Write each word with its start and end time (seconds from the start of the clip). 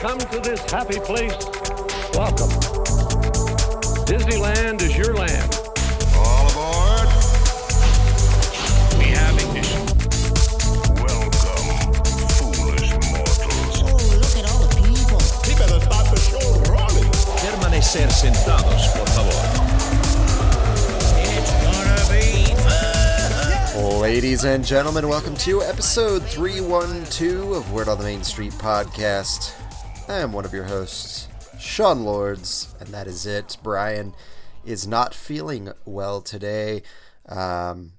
come 0.00 0.18
to 0.18 0.40
this 0.40 0.58
happy 0.70 0.98
place, 0.98 1.36
welcome. 2.14 2.48
Disneyland 4.08 4.80
is 4.80 4.96
your 4.96 5.14
land. 5.14 5.60
All 6.16 6.48
aboard. 6.48 7.06
We 8.96 9.12
have 9.12 9.36
ignition. 9.36 9.84
Welcome, 10.96 11.92
foolish 12.32 12.92
mortals. 13.12 13.82
Oh, 13.84 14.00
look 14.16 14.36
at 14.40 14.48
all 14.50 14.60
the 14.64 14.72
people. 14.80 15.20
He 15.44 15.52
better 15.60 15.80
start 15.84 16.06
the 16.08 16.16
show 16.16 16.48
rolling. 16.72 17.10
Permanecer 17.36 18.10
sentados, 18.10 18.88
por 18.96 19.06
favor. 19.08 19.36
It's 21.28 21.52
gonna 21.60 22.00
be 22.08 22.54
fun. 22.62 24.00
Ladies 24.00 24.44
and 24.44 24.64
gentlemen, 24.64 25.08
welcome 25.10 25.36
to 25.36 25.60
episode 25.60 26.22
312 26.22 27.50
of 27.50 27.70
Word 27.70 27.88
on 27.88 27.98
the 27.98 28.04
Main 28.04 28.24
Street 28.24 28.54
podcast. 28.54 29.59
I 30.10 30.18
am 30.18 30.32
one 30.32 30.44
of 30.44 30.52
your 30.52 30.64
hosts, 30.64 31.28
Sean 31.60 32.02
Lords, 32.02 32.74
and 32.80 32.88
that 32.88 33.06
is 33.06 33.26
it. 33.26 33.56
Bryan 33.62 34.12
is 34.64 34.84
not 34.84 35.14
feeling 35.14 35.70
well 35.84 36.20
today. 36.20 36.82
Um, 37.28 37.92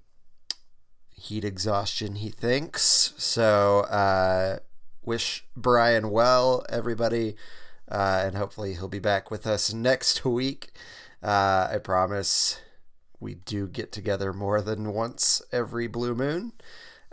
heat 1.10 1.46
exhaustion, 1.46 2.16
he 2.16 2.28
thinks. 2.28 3.14
So, 3.16 3.86
uh, 3.90 4.60
wish 5.02 5.46
Bryan 5.56 6.10
well, 6.10 6.66
everybody, 6.68 7.38
uh, 7.90 8.23
and 8.26 8.36
hopefully 8.36 8.73
he'll 8.73 8.90
be 8.90 9.00
back 9.00 9.32
with 9.32 9.48
us 9.48 9.73
next 9.73 10.26
week. 10.26 10.72
Uh, 11.23 11.70
I 11.72 11.78
promise 11.82 12.59
we 13.22 13.36
do 13.36 13.70
get 13.70 13.94
together 13.94 14.34
more 14.34 14.62
than 14.62 14.94
once 14.94 15.42
every 15.54 15.88
blue 15.88 16.14
moon. 16.14 16.52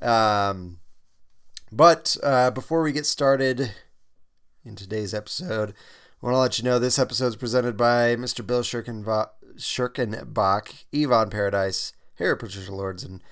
Um, 0.03 0.81
but 1.71 2.17
uh, 2.21 2.51
before 2.51 2.83
we 2.83 2.91
get 2.91 3.07
started 3.07 3.71
in 4.65 4.77
today's 4.77 5.15
episode, 5.15 5.71
I 5.71 6.27
want 6.27 6.35
to 6.35 6.39
let 6.39 6.59
you 6.59 6.65
know 6.65 6.79
this 6.79 6.99
episode 6.99 7.29
is 7.29 7.37
presented 7.37 7.77
by 7.77 8.17
Mr. 8.17 8.47
Bill 8.47 8.63
Shirkenbach 8.63 10.85
Yvonne 10.93 11.31
Paradise, 11.31 11.93
Harry 12.17 12.37
Patricia 12.37 12.75
Lords, 12.75 13.05
and 13.05 13.23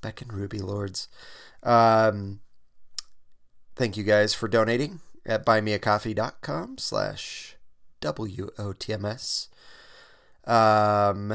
Beck 0.00 0.20
and 0.20 0.32
Ruby 0.32 0.58
Lords. 0.58 1.08
Um, 1.62 2.40
thank 3.76 3.96
you 3.96 4.04
guys 4.04 4.34
for 4.34 4.48
donating 4.48 5.00
at 5.24 5.46
buymeacoffee.com 5.46 6.78
slash 6.78 7.56
WOTMS. 8.02 9.48
Um, 10.46 11.32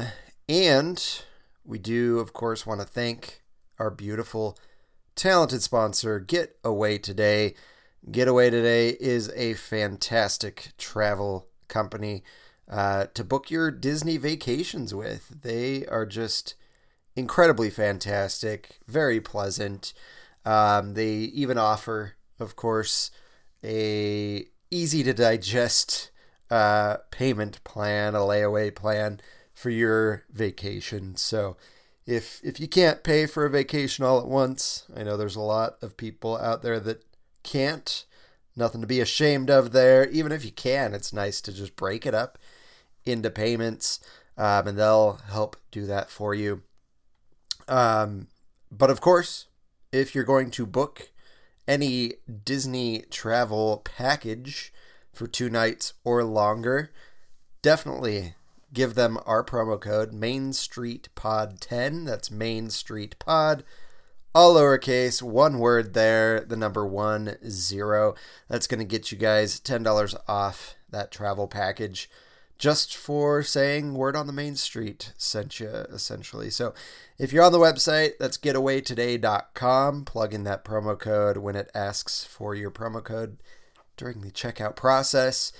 and 0.48 1.22
we 1.64 1.78
do, 1.78 2.20
of 2.20 2.32
course, 2.32 2.66
want 2.66 2.80
to 2.80 2.86
thank 2.86 3.42
our 3.78 3.90
beautiful, 3.90 4.56
talented 5.16 5.62
sponsor, 5.62 6.20
Get 6.20 6.56
Away 6.62 6.98
Today. 6.98 7.54
Get 8.08 8.28
Away 8.28 8.48
Today 8.48 8.96
is 8.98 9.30
a 9.36 9.54
fantastic 9.54 10.72
travel 10.78 11.46
company 11.68 12.24
uh, 12.68 13.06
to 13.12 13.22
book 13.22 13.50
your 13.50 13.70
Disney 13.70 14.16
vacations 14.16 14.94
with. 14.94 15.42
They 15.42 15.86
are 15.86 16.06
just 16.06 16.54
incredibly 17.14 17.68
fantastic, 17.68 18.80
very 18.88 19.20
pleasant. 19.20 19.92
Um, 20.46 20.94
they 20.94 21.10
even 21.10 21.58
offer, 21.58 22.14
of 22.40 22.56
course, 22.56 23.10
a 23.62 24.46
easy 24.70 25.02
to 25.04 25.12
digest 25.12 26.10
uh, 26.50 26.96
payment 27.10 27.62
plan, 27.64 28.14
a 28.14 28.20
layaway 28.20 28.74
plan 28.74 29.20
for 29.52 29.68
your 29.70 30.24
vacation. 30.32 31.16
So 31.16 31.58
if 32.06 32.40
if 32.42 32.58
you 32.58 32.66
can't 32.66 33.04
pay 33.04 33.26
for 33.26 33.44
a 33.44 33.50
vacation 33.50 34.06
all 34.06 34.18
at 34.18 34.26
once, 34.26 34.84
I 34.96 35.02
know 35.02 35.18
there's 35.18 35.36
a 35.36 35.40
lot 35.40 35.76
of 35.82 35.98
people 35.98 36.38
out 36.38 36.62
there 36.62 36.80
that 36.80 37.04
can't. 37.42 38.04
Nothing 38.56 38.80
to 38.80 38.86
be 38.86 39.00
ashamed 39.00 39.50
of 39.50 39.72
there. 39.72 40.08
Even 40.08 40.32
if 40.32 40.44
you 40.44 40.50
can, 40.50 40.94
it's 40.94 41.12
nice 41.12 41.40
to 41.42 41.52
just 41.52 41.76
break 41.76 42.04
it 42.04 42.14
up 42.14 42.38
into 43.04 43.30
payments, 43.30 44.00
um, 44.36 44.68
and 44.68 44.78
they'll 44.78 45.20
help 45.30 45.56
do 45.70 45.86
that 45.86 46.10
for 46.10 46.34
you. 46.34 46.62
Um, 47.68 48.26
but 48.70 48.90
of 48.90 49.00
course, 49.00 49.46
if 49.92 50.14
you're 50.14 50.24
going 50.24 50.50
to 50.52 50.66
book 50.66 51.10
any 51.66 52.14
Disney 52.44 53.04
travel 53.10 53.82
package 53.84 54.72
for 55.12 55.26
two 55.26 55.48
nights 55.48 55.94
or 56.04 56.24
longer, 56.24 56.90
definitely 57.62 58.34
give 58.72 58.94
them 58.94 59.18
our 59.26 59.44
promo 59.44 59.80
code 59.80 60.12
Main 60.12 60.52
Street 60.52 61.08
Pod 61.14 61.60
10. 61.60 62.04
That's 62.04 62.30
Main 62.30 62.70
Street 62.70 63.16
Pod, 63.18 63.64
all 64.34 64.54
lowercase, 64.54 65.22
one 65.22 65.58
word 65.58 65.94
there, 65.94 66.40
the 66.40 66.56
number 66.56 66.86
one 66.86 67.36
zero. 67.48 68.14
That's 68.48 68.66
going 68.66 68.78
to 68.78 68.84
get 68.84 69.10
you 69.10 69.18
guys 69.18 69.60
ten 69.60 69.82
dollars 69.82 70.14
off 70.28 70.76
that 70.90 71.10
travel 71.10 71.48
package, 71.48 72.08
just 72.58 72.96
for 72.96 73.42
saying 73.42 73.94
word 73.94 74.16
on 74.16 74.26
the 74.26 74.32
main 74.32 74.56
street 74.56 75.12
sent 75.16 75.60
you 75.60 75.68
essentially. 75.68 76.50
So 76.50 76.74
if 77.18 77.32
you're 77.32 77.44
on 77.44 77.52
the 77.52 77.58
website, 77.58 78.12
that's 78.18 78.38
getawaytoday.com. 78.38 80.04
Plug 80.04 80.34
in 80.34 80.44
that 80.44 80.64
promo 80.64 80.98
code 80.98 81.38
when 81.38 81.56
it 81.56 81.70
asks 81.74 82.24
for 82.24 82.54
your 82.54 82.70
promo 82.70 83.02
code 83.02 83.38
during 83.96 84.20
the 84.20 84.30
checkout 84.30 84.76
process 84.76 85.52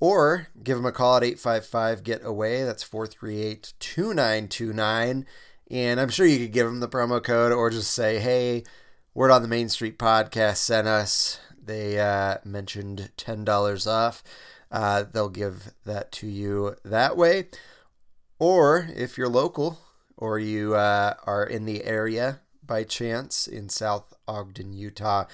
or 0.00 0.48
give 0.62 0.76
them 0.76 0.86
a 0.86 0.92
call 0.92 1.16
at 1.16 1.24
855 1.24 2.04
get 2.04 2.24
away 2.24 2.62
that's 2.62 2.84
438 2.84 3.72
2929 3.80 5.26
and 5.70 6.00
i'm 6.00 6.08
sure 6.08 6.26
you 6.26 6.38
could 6.38 6.52
give 6.52 6.66
them 6.66 6.80
the 6.80 6.88
promo 6.88 7.22
code 7.22 7.52
or 7.52 7.70
just 7.70 7.90
say 7.92 8.18
hey 8.18 8.62
word 9.18 9.32
on 9.32 9.42
the 9.42 9.48
main 9.48 9.68
street 9.68 9.98
podcast 9.98 10.58
sent 10.58 10.86
us. 10.86 11.40
They 11.60 11.98
uh, 11.98 12.36
mentioned 12.44 13.10
$10 13.16 13.86
off. 13.88 14.22
Uh, 14.70 15.06
they'll 15.12 15.28
give 15.28 15.72
that 15.84 16.12
to 16.12 16.28
you 16.28 16.76
that 16.84 17.16
way. 17.16 17.48
Or 18.38 18.88
if 18.94 19.18
you're 19.18 19.28
local 19.28 19.80
or 20.16 20.38
you 20.38 20.76
uh, 20.76 21.14
are 21.26 21.44
in 21.44 21.64
the 21.64 21.84
area 21.84 22.42
by 22.64 22.84
chance 22.84 23.48
in 23.48 23.68
south 23.68 24.14
ogden 24.28 24.72
utah 24.72 25.24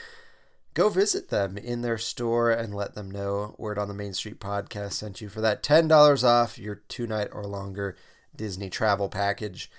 go 0.73 0.89
visit 0.89 1.29
them 1.29 1.59
in 1.59 1.83
their 1.83 1.99
store 1.99 2.51
and 2.51 2.75
let 2.75 2.95
them 2.95 3.11
know 3.11 3.55
Word 3.59 3.79
on 3.79 3.89
the 3.89 3.95
Main 3.95 4.15
Street 4.15 4.41
podcast 4.41 4.93
sent 4.93 5.21
you 5.21 5.29
for 5.29 5.41
that 5.41 5.63
$10 5.63 6.25
off 6.25 6.59
your 6.59 6.77
two 6.89 7.07
night 7.07 7.29
or 7.33 7.45
longer 7.45 7.97
Disney 8.35 8.71
travel 8.71 9.09
package. 9.09 9.71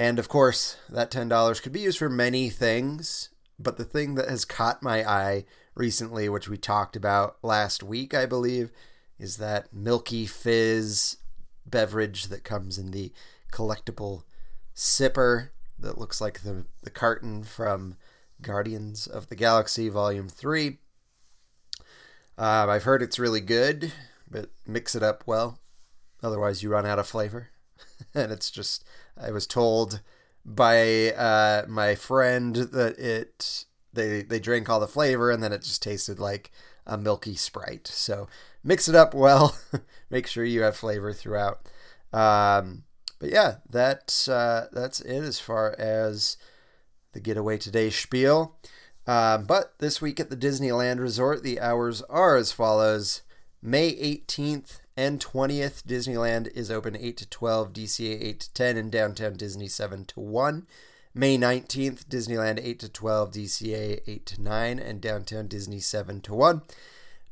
And 0.00 0.18
of 0.18 0.30
course, 0.30 0.78
that 0.88 1.10
$10 1.10 1.62
could 1.62 1.72
be 1.72 1.80
used 1.80 1.98
for 1.98 2.08
many 2.08 2.48
things, 2.48 3.28
but 3.58 3.76
the 3.76 3.84
thing 3.84 4.14
that 4.14 4.30
has 4.30 4.46
caught 4.46 4.82
my 4.82 5.04
eye 5.06 5.44
recently, 5.74 6.26
which 6.26 6.48
we 6.48 6.56
talked 6.56 6.96
about 6.96 7.36
last 7.42 7.82
week, 7.82 8.14
I 8.14 8.24
believe, 8.24 8.70
is 9.18 9.36
that 9.36 9.74
Milky 9.74 10.24
Fizz 10.24 11.18
beverage 11.66 12.28
that 12.28 12.44
comes 12.44 12.78
in 12.78 12.92
the 12.92 13.12
collectible 13.52 14.22
sipper 14.74 15.50
that 15.78 15.98
looks 15.98 16.18
like 16.18 16.44
the, 16.44 16.64
the 16.82 16.88
carton 16.88 17.44
from 17.44 17.98
Guardians 18.40 19.06
of 19.06 19.28
the 19.28 19.36
Galaxy 19.36 19.90
Volume 19.90 20.30
3. 20.30 20.78
Um, 22.38 22.70
I've 22.70 22.84
heard 22.84 23.02
it's 23.02 23.18
really 23.18 23.42
good, 23.42 23.92
but 24.30 24.48
mix 24.66 24.94
it 24.94 25.02
up 25.02 25.24
well. 25.26 25.58
Otherwise, 26.22 26.62
you 26.62 26.70
run 26.70 26.86
out 26.86 26.98
of 26.98 27.06
flavor. 27.06 27.50
and 28.14 28.32
it's 28.32 28.50
just, 28.50 28.82
I 29.20 29.30
was 29.30 29.46
told 29.46 30.00
by 30.44 31.12
uh, 31.12 31.64
my 31.68 31.94
friend 31.94 32.56
that 32.56 32.98
it, 32.98 33.64
they, 33.92 34.22
they 34.22 34.40
drank 34.40 34.68
all 34.68 34.80
the 34.80 34.88
flavor 34.88 35.30
and 35.30 35.42
then 35.42 35.52
it 35.52 35.62
just 35.62 35.82
tasted 35.82 36.18
like 36.18 36.50
a 36.86 36.96
milky 36.96 37.34
sprite. 37.34 37.86
So 37.86 38.28
mix 38.64 38.88
it 38.88 38.94
up 38.94 39.14
well. 39.14 39.56
Make 40.10 40.26
sure 40.26 40.44
you 40.44 40.62
have 40.62 40.76
flavor 40.76 41.12
throughout. 41.12 41.60
Um, 42.12 42.84
but 43.18 43.30
yeah, 43.30 43.56
that's, 43.68 44.28
uh, 44.28 44.68
that's 44.72 45.00
it 45.00 45.22
as 45.22 45.38
far 45.38 45.74
as 45.78 46.36
the 47.12 47.20
Get 47.20 47.36
Away 47.36 47.58
Today 47.58 47.90
spiel. 47.90 48.56
Uh, 49.06 49.38
but 49.38 49.78
this 49.78 50.00
week 50.00 50.20
at 50.20 50.30
the 50.30 50.36
Disneyland 50.36 51.00
Resort, 51.00 51.42
the 51.42 51.60
hours 51.60 52.02
are 52.02 52.36
as 52.36 52.52
follows 52.52 53.22
May 53.62 53.92
18th 53.94 54.80
and 55.00 55.18
20th, 55.18 55.82
Disneyland 55.84 56.52
is 56.54 56.70
open 56.70 56.94
8 56.94 57.16
to 57.16 57.26
12, 57.26 57.72
DCA 57.72 58.22
8 58.22 58.40
to 58.40 58.52
10, 58.52 58.76
and 58.76 58.92
Downtown 58.92 59.32
Disney 59.32 59.66
7 59.66 60.04
to 60.04 60.20
1. 60.20 60.66
May 61.14 61.38
19th, 61.38 62.04
Disneyland 62.04 62.60
8 62.62 62.78
to 62.80 62.88
12, 62.90 63.32
DCA 63.32 64.00
8 64.06 64.26
to 64.26 64.42
9, 64.42 64.78
and 64.78 65.00
Downtown 65.00 65.46
Disney 65.46 65.80
7 65.80 66.20
to 66.20 66.34
1. 66.34 66.60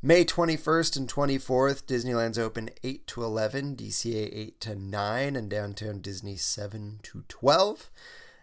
May 0.01 0.25
21st 0.25 0.97
and 0.97 1.07
24th, 1.07 1.83
Disneyland's 1.83 2.39
open 2.39 2.71
8 2.83 3.05
to 3.05 3.23
11, 3.23 3.75
DCA 3.75 4.29
8 4.33 4.59
to 4.61 4.75
9, 4.75 5.35
and 5.35 5.47
Downtown 5.47 5.99
Disney 5.99 6.37
7 6.37 6.99
to 7.03 7.23
12. 7.27 7.91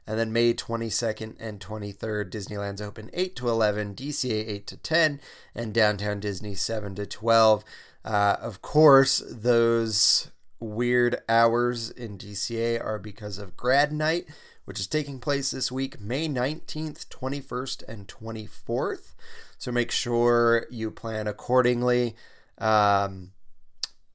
And 0.07 0.21
then 0.21 0.33
May 0.33 0.55
22nd 0.55 1.35
and 1.41 1.59
23rd, 1.59 2.31
Disneyland's 2.31 2.81
open 2.81 3.11
8 3.13 3.35
to 3.35 3.49
11, 3.49 3.97
DCA 3.97 4.49
8 4.49 4.67
to 4.69 4.77
10, 4.77 5.21
and 5.53 5.75
Downtown 5.75 6.21
Disney 6.21 6.55
7 6.55 6.95
to 6.95 7.07
12. 7.07 7.65
Uh, 8.07 8.37
of 8.41 8.63
course, 8.63 9.21
those 9.29 10.31
weird 10.61 11.19
hours 11.29 11.91
in 11.91 12.17
DCA 12.17 12.83
are 12.83 13.01
because 13.01 13.37
of 13.37 13.57
grad 13.57 13.93
night, 13.93 14.27
which 14.65 14.79
is 14.79 14.87
taking 14.87 15.19
place 15.19 15.51
this 15.51 15.73
week, 15.73 16.01
May 16.01 16.29
19th, 16.29 17.09
21st, 17.09 17.83
and 17.89 18.07
24th. 18.07 19.15
So 19.59 19.73
make 19.73 19.91
sure 19.91 20.67
you 20.71 20.93
plan 20.93 21.27
accordingly 21.27 22.15
um, 22.59 23.33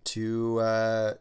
to 0.06 0.60
uh, 0.60 1.14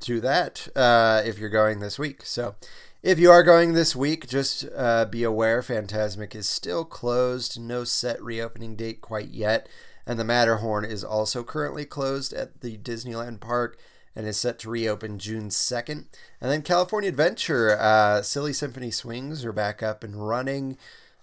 to 0.00 0.20
that 0.20 0.68
uh, 0.74 1.22
if 1.24 1.38
you're 1.38 1.48
going 1.48 1.78
this 1.78 1.98
week. 1.98 2.22
So 2.24 2.56
if 3.02 3.18
you 3.18 3.30
are 3.30 3.42
going 3.42 3.74
this 3.74 3.94
week, 3.94 4.26
just 4.26 4.66
uh, 4.74 5.04
be 5.04 5.22
aware 5.22 5.62
Phantasmic 5.62 6.34
is 6.34 6.48
still 6.48 6.84
closed, 6.84 7.60
no 7.60 7.84
set 7.84 8.20
reopening 8.22 8.76
date 8.76 9.00
quite 9.00 9.28
yet, 9.28 9.68
and 10.06 10.18
the 10.18 10.24
Matterhorn 10.24 10.84
is 10.84 11.04
also 11.04 11.42
currently 11.42 11.84
closed 11.84 12.32
at 12.32 12.60
the 12.60 12.76
Disneyland 12.76 13.40
Park 13.40 13.78
and 14.16 14.26
is 14.26 14.36
set 14.36 14.58
to 14.60 14.70
reopen 14.70 15.18
June 15.18 15.48
2nd. 15.48 16.06
And 16.40 16.50
then 16.50 16.62
California 16.62 17.08
Adventure, 17.08 17.76
uh, 17.78 18.22
Silly 18.22 18.52
Symphony 18.52 18.90
Swings 18.90 19.44
are 19.44 19.52
back 19.52 19.82
up 19.82 20.04
and 20.04 20.28
running. 20.28 20.76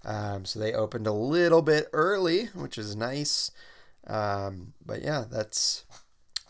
Um, 0.04 0.46
so 0.46 0.60
they 0.60 0.74
opened 0.74 1.08
a 1.08 1.14
little 1.14 1.62
bit 1.62 1.88
early, 1.94 2.46
which 2.48 2.78
is 2.78 2.96
nice. 2.96 3.52
Um, 4.08 4.74
but 4.86 5.02
yeah, 5.04 5.26
that's 5.32 5.86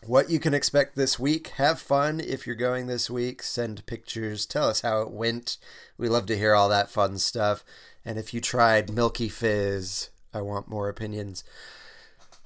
what 0.05 0.29
you 0.29 0.39
can 0.39 0.53
expect 0.53 0.95
this 0.95 1.19
week. 1.19 1.49
Have 1.49 1.79
fun 1.79 2.19
if 2.19 2.47
you're 2.47 2.55
going 2.55 2.87
this 2.87 3.09
week. 3.09 3.43
Send 3.43 3.85
pictures. 3.85 4.45
Tell 4.45 4.67
us 4.67 4.81
how 4.81 5.01
it 5.01 5.11
went. 5.11 5.57
We 5.97 6.09
love 6.09 6.25
to 6.27 6.37
hear 6.37 6.55
all 6.55 6.69
that 6.69 6.89
fun 6.89 7.19
stuff. 7.19 7.63
And 8.03 8.17
if 8.17 8.33
you 8.33 8.41
tried 8.41 8.91
Milky 8.91 9.29
Fizz, 9.29 10.09
I 10.33 10.41
want 10.41 10.69
more 10.69 10.89
opinions. 10.89 11.43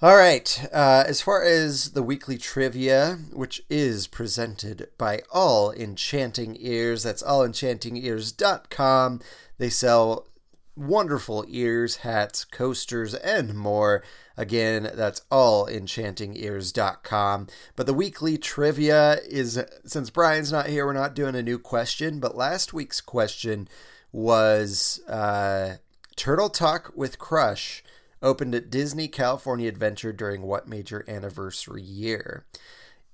All 0.02 0.18
right. 0.18 0.68
Uh, 0.74 1.06
as 1.08 1.22
far 1.22 1.42
as 1.42 1.92
the 1.92 2.04
weekly 2.04 2.38
trivia, 2.38 3.18
which 3.32 3.64
is 3.70 4.08
presented 4.08 4.90
by 4.98 5.22
All 5.32 5.72
Enchanting 5.72 6.58
Ears, 6.60 7.04
that's 7.04 7.24
allenchantingears.com. 7.24 9.22
They 9.58 9.70
sell 9.70 10.28
wonderful 10.76 11.46
ears, 11.48 11.98
hats, 11.98 12.44
coasters, 12.44 13.14
and 13.16 13.54
more. 13.56 14.04
Again, 14.36 14.92
that's 14.94 15.22
all 15.32 15.66
enchantingears.com. 15.66 17.48
But 17.78 17.86
the 17.86 17.94
weekly 17.94 18.38
trivia 18.38 19.20
is 19.26 19.64
since 19.86 20.10
Bryan's 20.10 20.52
not 20.52 20.68
here, 20.68 20.86
we're 20.86 20.92
not 20.92 21.16
doing 21.16 21.36
a 21.36 21.42
new 21.42 21.58
question. 21.58 22.20
But 22.20 22.36
last 22.36 22.74
week's 22.74 23.00
question 23.00 23.70
was 24.12 25.00
uh, 25.08 25.76
Turtle 26.18 26.50
Talk 26.50 26.92
with 26.98 27.18
Crush 27.18 27.82
opened 28.26 28.56
at 28.56 28.70
Disney 28.70 29.08
California 29.08 29.70
Adventure 29.70 30.12
during 30.12 30.42
what 30.42 30.68
major 30.68 31.06
anniversary 31.08 31.84
year? 31.84 32.46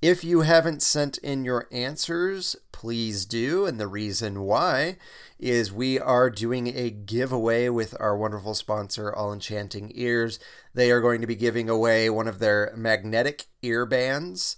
If 0.01 0.23
you 0.23 0.41
haven't 0.41 0.81
sent 0.81 1.19
in 1.19 1.45
your 1.45 1.67
answers, 1.71 2.55
please 2.71 3.25
do. 3.25 3.67
And 3.67 3.79
the 3.79 3.87
reason 3.87 4.41
why 4.41 4.97
is 5.37 5.71
we 5.71 5.99
are 5.99 6.31
doing 6.31 6.67
a 6.75 6.89
giveaway 6.89 7.69
with 7.69 7.95
our 7.99 8.17
wonderful 8.17 8.55
sponsor, 8.55 9.13
All 9.13 9.31
Enchanting 9.31 9.91
Ears. 9.93 10.39
They 10.73 10.89
are 10.89 11.01
going 11.01 11.21
to 11.21 11.27
be 11.27 11.35
giving 11.35 11.69
away 11.69 12.09
one 12.09 12.27
of 12.27 12.39
their 12.39 12.73
magnetic 12.75 13.45
ear 13.61 13.85
bands 13.85 14.57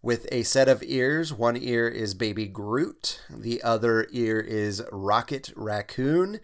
with 0.00 0.28
a 0.30 0.44
set 0.44 0.68
of 0.68 0.82
ears. 0.84 1.32
One 1.32 1.56
ear 1.56 1.88
is 1.88 2.14
Baby 2.14 2.46
Groot, 2.46 3.20
the 3.28 3.62
other 3.64 4.06
ear 4.12 4.38
is 4.38 4.80
Rocket 4.92 5.50
Raccoon. 5.56 6.38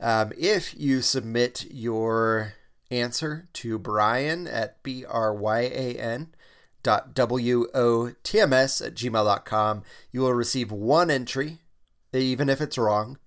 Um, 0.00 0.32
if 0.38 0.74
you 0.78 1.02
submit 1.02 1.66
your 1.70 2.54
answer 2.90 3.48
to 3.54 3.78
Bryan 3.78 4.46
at 4.46 4.82
B 4.82 5.04
R 5.04 5.34
Y 5.34 5.60
A 5.60 5.94
N 5.96 6.34
dot 6.82 7.14
wotms 7.14 8.86
at 8.86 8.94
gmail.com. 8.94 9.82
You 10.10 10.20
will 10.20 10.32
receive 10.32 10.72
one 10.72 11.10
entry, 11.10 11.58
even 12.12 12.48
if 12.48 12.60
it's 12.60 12.78
wrong. 12.78 13.18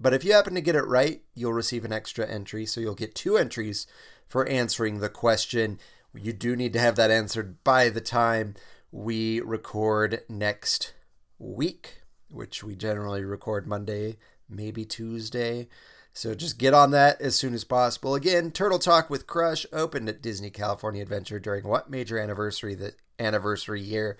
But 0.00 0.14
if 0.14 0.24
you 0.24 0.32
happen 0.32 0.54
to 0.54 0.60
get 0.60 0.76
it 0.76 0.86
right, 0.86 1.22
you'll 1.34 1.52
receive 1.52 1.84
an 1.84 1.92
extra 1.92 2.26
entry. 2.26 2.64
So 2.64 2.80
you'll 2.80 2.94
get 2.94 3.14
two 3.14 3.36
entries 3.36 3.86
for 4.26 4.48
answering 4.48 5.00
the 5.00 5.10
question. 5.10 5.78
You 6.14 6.32
do 6.32 6.56
need 6.56 6.72
to 6.72 6.80
have 6.80 6.96
that 6.96 7.10
answered 7.10 7.62
by 7.64 7.90
the 7.90 8.00
time 8.00 8.54
we 8.90 9.40
record 9.40 10.22
next 10.28 10.94
week, 11.38 12.02
which 12.30 12.64
we 12.64 12.74
generally 12.74 13.24
record 13.24 13.66
Monday, 13.66 14.16
maybe 14.48 14.84
Tuesday. 14.84 15.68
So 16.12 16.34
just 16.34 16.58
get 16.58 16.74
on 16.74 16.90
that 16.90 17.20
as 17.20 17.36
soon 17.36 17.54
as 17.54 17.64
possible. 17.64 18.14
Again, 18.14 18.50
Turtle 18.50 18.78
Talk 18.78 19.08
with 19.10 19.26
Crush 19.26 19.64
opened 19.72 20.08
at 20.08 20.22
Disney 20.22 20.50
California 20.50 21.02
Adventure 21.02 21.38
during 21.38 21.64
what 21.64 21.90
major 21.90 22.18
anniversary 22.18 22.74
the 22.74 22.94
anniversary 23.18 23.80
year? 23.80 24.18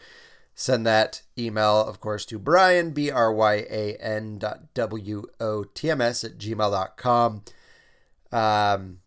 Send 0.54 0.87
that 0.87 1.22
email, 1.38 1.82
of 1.84 2.00
course, 2.00 2.25
to 2.26 2.38
Bryan, 2.38 2.90
B 2.90 3.10
R 3.10 3.32
Y 3.32 3.66
A 3.70 3.96
N 3.96 4.38
dot 4.38 4.75
W 4.75 5.25
O 5.40 5.64
T 5.64 5.90
M 5.90 6.00
S 6.00 6.22
at 6.22 6.38
gmail.com. 6.38 7.42
Um, 8.31 8.98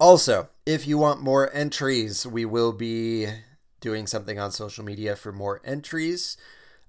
also, 0.00 0.48
if 0.64 0.86
you 0.86 0.96
want 0.96 1.20
more 1.20 1.52
entries, 1.52 2.26
we 2.26 2.44
will 2.44 2.72
be 2.72 3.26
doing 3.80 4.06
something 4.06 4.38
on 4.38 4.50
social 4.50 4.84
media 4.84 5.16
for 5.16 5.32
more 5.32 5.60
entries. 5.64 6.36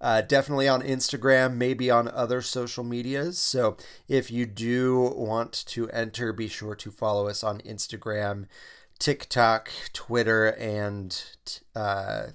Uh, 0.01 0.21
definitely 0.21 0.67
on 0.67 0.81
Instagram, 0.81 1.55
maybe 1.55 1.91
on 1.91 2.07
other 2.07 2.41
social 2.41 2.83
medias. 2.83 3.37
So 3.37 3.75
if 4.07 4.31
you 4.31 4.45
do 4.45 5.13
want 5.15 5.51
to 5.67 5.89
enter, 5.89 6.31
be 6.31 6.47
sure 6.47 6.75
to 6.75 6.89
follow 6.89 7.27
us 7.27 7.43
on 7.43 7.59
Instagram, 7.61 8.45
TikTok, 8.97 9.69
Twitter, 9.91 10.47
and 10.47 11.21
uh, 11.75 12.27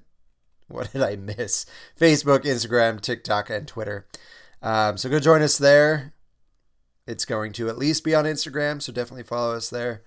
what 0.67 0.91
did 0.91 1.01
I 1.01 1.15
miss? 1.15 1.65
Facebook, 1.99 2.43
Instagram, 2.43 3.01
TikTok, 3.01 3.49
and 3.49 3.67
Twitter. 3.67 4.05
Um, 4.61 4.97
so 4.97 5.09
go 5.09 5.19
join 5.19 5.41
us 5.41 5.57
there. 5.57 6.13
It's 7.07 7.25
going 7.25 7.51
to 7.53 7.69
at 7.69 7.77
least 7.77 8.03
be 8.03 8.15
on 8.15 8.25
Instagram, 8.25 8.81
so 8.81 8.91
definitely 8.91 9.23
follow 9.23 9.55
us 9.55 9.69
there, 9.69 10.03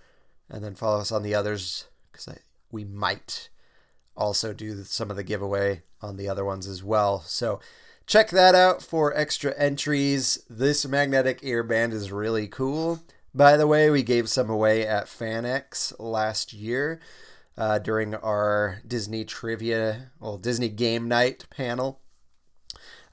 and 0.51 0.65
then 0.65 0.75
follow 0.75 1.01
us 1.01 1.13
on 1.13 1.23
the 1.23 1.35
others 1.35 1.87
because 2.11 2.29
we 2.71 2.85
might 2.85 3.49
also 4.19 4.53
do 4.53 4.83
some 4.83 5.11
of 5.11 5.17
the 5.17 5.23
giveaway 5.23 5.83
on 6.03 6.17
the 6.17 6.29
other 6.29 6.45
ones 6.45 6.67
as 6.67 6.83
well. 6.83 7.21
So 7.21 7.61
check 8.07 8.31
that 8.31 8.55
out 8.55 8.83
for 8.83 9.17
extra 9.17 9.55
entries. 9.57 10.45
This 10.51 10.87
magnetic 10.87 11.41
earband 11.41 11.93
is 11.93 12.13
really 12.13 12.49
cool. 12.49 13.01
By 13.35 13.57
the 13.57 13.67
way, 13.67 13.89
we 13.89 14.03
gave 14.03 14.29
some 14.29 14.51
away 14.51 14.87
at 14.87 15.07
FanX 15.07 15.95
last 15.99 16.53
year 16.53 17.01
uh, 17.57 17.79
during 17.79 18.15
our 18.15 18.81
Disney 18.87 19.25
trivia, 19.25 20.11
well, 20.19 20.37
Disney 20.37 20.69
game 20.69 21.09
night 21.09 21.47
panel. 21.51 22.01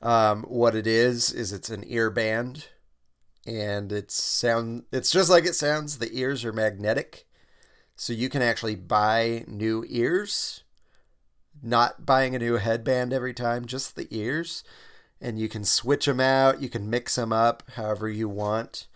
Um, 0.01 0.43
what 0.43 0.75
it 0.75 0.87
is 0.87 1.31
is 1.31 1.51
it's 1.51 1.69
an 1.69 1.83
earband, 1.83 2.67
and 3.45 3.91
it's 3.91 4.21
sound. 4.21 4.83
It's 4.91 5.11
just 5.11 5.29
like 5.29 5.45
it 5.45 5.55
sounds. 5.55 5.97
The 5.97 6.15
ears 6.17 6.45
are 6.45 6.53
magnetic, 6.53 7.25
so 7.95 8.13
you 8.13 8.29
can 8.29 8.41
actually 8.41 8.75
buy 8.75 9.45
new 9.47 9.83
ears 9.87 10.64
not 11.65 12.05
buying 12.05 12.35
a 12.35 12.39
new 12.39 12.55
headband 12.55 13.11
every 13.11 13.33
time, 13.33 13.65
just 13.65 13.95
the 13.95 14.07
ears. 14.11 14.63
And 15.19 15.39
you 15.39 15.49
can 15.49 15.63
switch 15.63 16.05
them 16.05 16.19
out, 16.19 16.61
you 16.61 16.69
can 16.69 16.89
mix 16.89 17.15
them 17.15 17.33
up 17.33 17.63
however 17.75 18.09
you 18.09 18.29
want. 18.29 18.87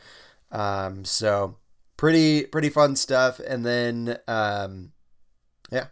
Um, 0.52 1.06
so 1.06 1.58
pretty 1.98 2.46
pretty 2.46 2.70
fun 2.70 2.96
stuff. 2.96 3.40
And 3.40 3.66
then 3.66 4.18
um, 4.28 4.92
yeah, 5.72 5.88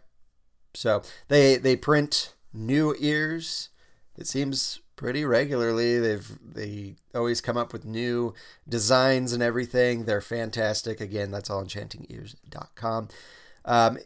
so 0.74 1.02
they 1.28 1.56
they 1.56 1.76
print 1.76 2.34
new 2.52 2.94
ears. 2.98 3.70
It 4.16 4.26
seems 4.26 4.80
pretty 4.96 5.24
regularly. 5.24 5.98
They've 5.98 6.38
they 6.42 6.96
always 7.14 7.40
come 7.40 7.56
up 7.56 7.72
with 7.72 7.84
new 7.84 8.34
designs 8.68 9.32
and 9.32 9.42
everything. 9.42 10.04
They're 10.04 10.20
fantastic. 10.20 11.00
Again, 11.00 11.30
that's 11.30 11.48
all 11.50 11.64
enchantingears.com. 11.64 13.08
Um, 13.64 13.98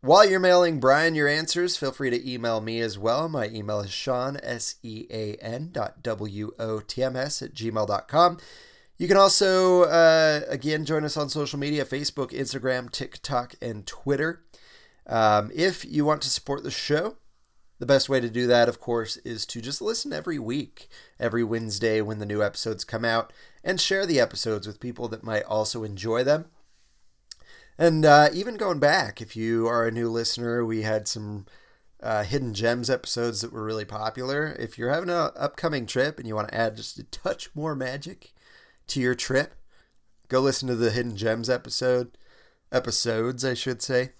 while 0.00 0.28
you're 0.28 0.40
mailing 0.40 0.80
Bryan 0.80 1.14
your 1.14 1.28
answers, 1.28 1.76
feel 1.76 1.92
free 1.92 2.10
to 2.10 2.30
email 2.30 2.60
me 2.60 2.80
as 2.80 2.98
well. 2.98 3.28
My 3.28 3.48
email 3.48 3.80
is 3.80 3.90
Sean, 3.90 4.38
S 4.42 4.76
E 4.82 5.06
A 5.10 5.34
N 5.36 5.70
dot 5.72 6.02
W 6.02 6.52
O 6.58 6.80
T 6.80 7.02
M 7.02 7.16
S 7.16 7.42
at 7.42 7.54
gmail.com. 7.54 8.38
You 8.96 9.06
can 9.06 9.16
also, 9.16 9.82
uh, 9.84 10.40
again, 10.48 10.84
join 10.84 11.04
us 11.04 11.16
on 11.16 11.28
social 11.28 11.58
media 11.58 11.84
Facebook, 11.84 12.30
Instagram, 12.30 12.90
TikTok, 12.90 13.54
and 13.62 13.86
Twitter. 13.86 14.42
Um, 15.06 15.50
if 15.54 15.84
you 15.84 16.04
want 16.04 16.20
to 16.22 16.30
support 16.30 16.64
the 16.64 16.70
show, 16.70 17.16
the 17.78 17.86
best 17.86 18.08
way 18.08 18.20
to 18.20 18.28
do 18.28 18.48
that, 18.48 18.68
of 18.68 18.80
course, 18.80 19.16
is 19.18 19.46
to 19.46 19.60
just 19.60 19.80
listen 19.80 20.12
every 20.12 20.38
week, 20.38 20.88
every 21.20 21.44
Wednesday 21.44 22.00
when 22.00 22.18
the 22.18 22.26
new 22.26 22.42
episodes 22.42 22.82
come 22.84 23.04
out, 23.04 23.32
and 23.62 23.80
share 23.80 24.04
the 24.04 24.18
episodes 24.18 24.66
with 24.66 24.80
people 24.80 25.06
that 25.08 25.22
might 25.22 25.44
also 25.44 25.84
enjoy 25.84 26.24
them. 26.24 26.46
And 27.78 28.04
uh, 28.04 28.28
even 28.32 28.56
going 28.56 28.80
back, 28.80 29.20
if 29.20 29.36
you 29.36 29.68
are 29.68 29.86
a 29.86 29.92
new 29.92 30.10
listener, 30.10 30.64
we 30.64 30.82
had 30.82 31.06
some 31.06 31.46
uh, 32.02 32.24
hidden 32.24 32.52
gems 32.52 32.90
episodes 32.90 33.40
that 33.40 33.52
were 33.52 33.64
really 33.64 33.84
popular. 33.84 34.56
If 34.58 34.76
you're 34.76 34.92
having 34.92 35.10
an 35.10 35.30
upcoming 35.36 35.86
trip 35.86 36.18
and 36.18 36.26
you 36.26 36.34
want 36.34 36.48
to 36.48 36.54
add 36.54 36.76
just 36.76 36.98
a 36.98 37.04
touch 37.04 37.50
more 37.54 37.76
magic 37.76 38.32
to 38.88 39.00
your 39.00 39.14
trip, 39.14 39.54
go 40.28 40.40
listen 40.40 40.68
to 40.68 40.74
the 40.74 40.90
hidden 40.90 41.16
gems 41.16 41.48
episode 41.48 42.18
episodes, 42.72 43.44
I 43.44 43.54
should 43.54 43.80
say, 43.80 44.10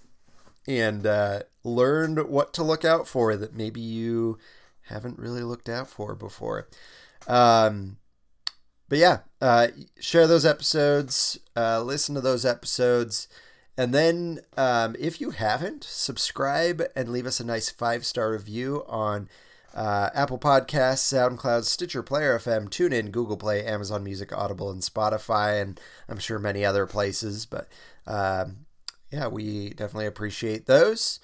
and 0.66 1.04
uh, 1.04 1.40
learn 1.64 2.16
what 2.16 2.52
to 2.54 2.62
look 2.62 2.84
out 2.84 3.08
for 3.08 3.36
that 3.36 3.54
maybe 3.54 3.80
you 3.80 4.38
haven't 4.82 5.18
really 5.18 5.42
looked 5.42 5.68
out 5.68 5.88
for 5.88 6.14
before. 6.14 6.68
Um, 7.26 7.98
but 8.88 8.98
yeah, 8.98 9.18
uh, 9.40 9.68
share 10.00 10.26
those 10.26 10.46
episodes, 10.46 11.38
uh, 11.56 11.82
listen 11.82 12.14
to 12.14 12.20
those 12.20 12.46
episodes, 12.46 13.28
and 13.78 13.94
then 13.94 14.40
um, 14.56 14.97
if 14.99 15.20
you 15.20 15.30
haven't, 15.30 15.85
subscribe 15.85 16.82
and 16.97 17.08
leave 17.11 17.26
us 17.26 17.38
a 17.38 17.47
nice 17.47 17.70
five 17.70 18.04
star 18.04 18.32
review 18.32 18.85
on 18.88 19.28
uh, 19.73 20.11
Apple 20.14 20.38
Podcasts, 20.38 21.06
SoundCloud, 21.14 21.62
Stitcher, 21.62 22.02
Player 22.02 22.37
FM, 22.37 22.68
TuneIn, 22.68 23.12
Google 23.12 23.37
Play, 23.37 23.64
Amazon 23.64 24.02
Music, 24.02 24.37
Audible, 24.37 24.73
and 24.73 24.82
Spotify, 24.82 25.62
and 25.62 25.80
I'm 26.08 26.18
sure 26.18 26.40
many 26.40 26.64
other 26.64 26.87
places. 26.87 27.47
But 27.47 27.68
um, 28.04 28.66
yeah, 29.12 29.28
we 29.28 29.70
definitely 29.70 30.06
appreciate 30.06 30.66
those. 30.66 31.20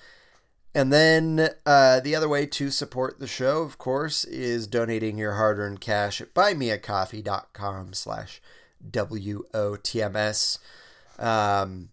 And 0.76 0.92
then 0.92 1.48
uh, 1.66 1.98
the 1.98 2.14
other 2.14 2.28
way 2.28 2.46
to 2.46 2.70
support 2.70 3.18
the 3.18 3.26
show, 3.26 3.62
of 3.62 3.78
course, 3.78 4.24
is 4.24 4.68
donating 4.68 5.18
your 5.18 5.34
hard-earned 5.34 5.80
cash 5.80 6.20
at 6.20 6.34
buymeacoffee.com 6.34 7.94
slash 7.94 8.40
W-O-T-M-S. 8.88 10.58
Um, 11.18 11.88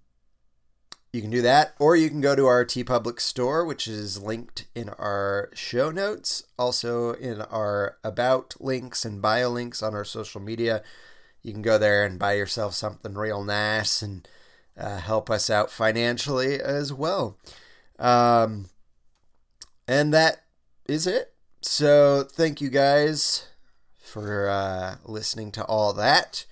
you 1.13 1.21
can 1.21 1.29
do 1.29 1.41
that, 1.41 1.73
or 1.77 1.95
you 1.95 2.09
can 2.09 2.21
go 2.21 2.35
to 2.35 2.45
our 2.45 2.63
TeePublic 2.63 3.19
store, 3.19 3.65
which 3.65 3.85
is 3.85 4.21
linked 4.21 4.65
in 4.73 4.89
our 4.89 5.49
show 5.53 5.91
notes, 5.91 6.43
also 6.57 7.11
in 7.13 7.41
our 7.41 7.97
About 8.03 8.55
links 8.59 9.03
and 9.03 9.21
bio 9.21 9.49
links 9.49 9.83
on 9.83 9.93
our 9.93 10.05
social 10.05 10.39
media. 10.39 10.83
You 11.41 11.51
can 11.51 11.61
go 11.61 11.77
there 11.77 12.05
and 12.05 12.17
buy 12.17 12.33
yourself 12.33 12.75
something 12.75 13.15
real 13.15 13.43
nice 13.43 14.01
and 14.01 14.27
uh, 14.77 14.99
help 14.99 15.29
us 15.29 15.49
out 15.49 15.69
financially 15.69 16.61
as 16.61 16.93
well. 16.93 17.37
Um, 17.99 18.69
and 19.87 20.13
that 20.13 20.43
is 20.87 21.07
it. 21.07 21.33
So 21.61 22.23
thank 22.23 22.61
you 22.61 22.69
guys 22.69 23.47
for 23.99 24.49
uh, 24.49 24.95
listening 25.03 25.51
to 25.53 25.65
all 25.65 25.91
that. 25.93 26.45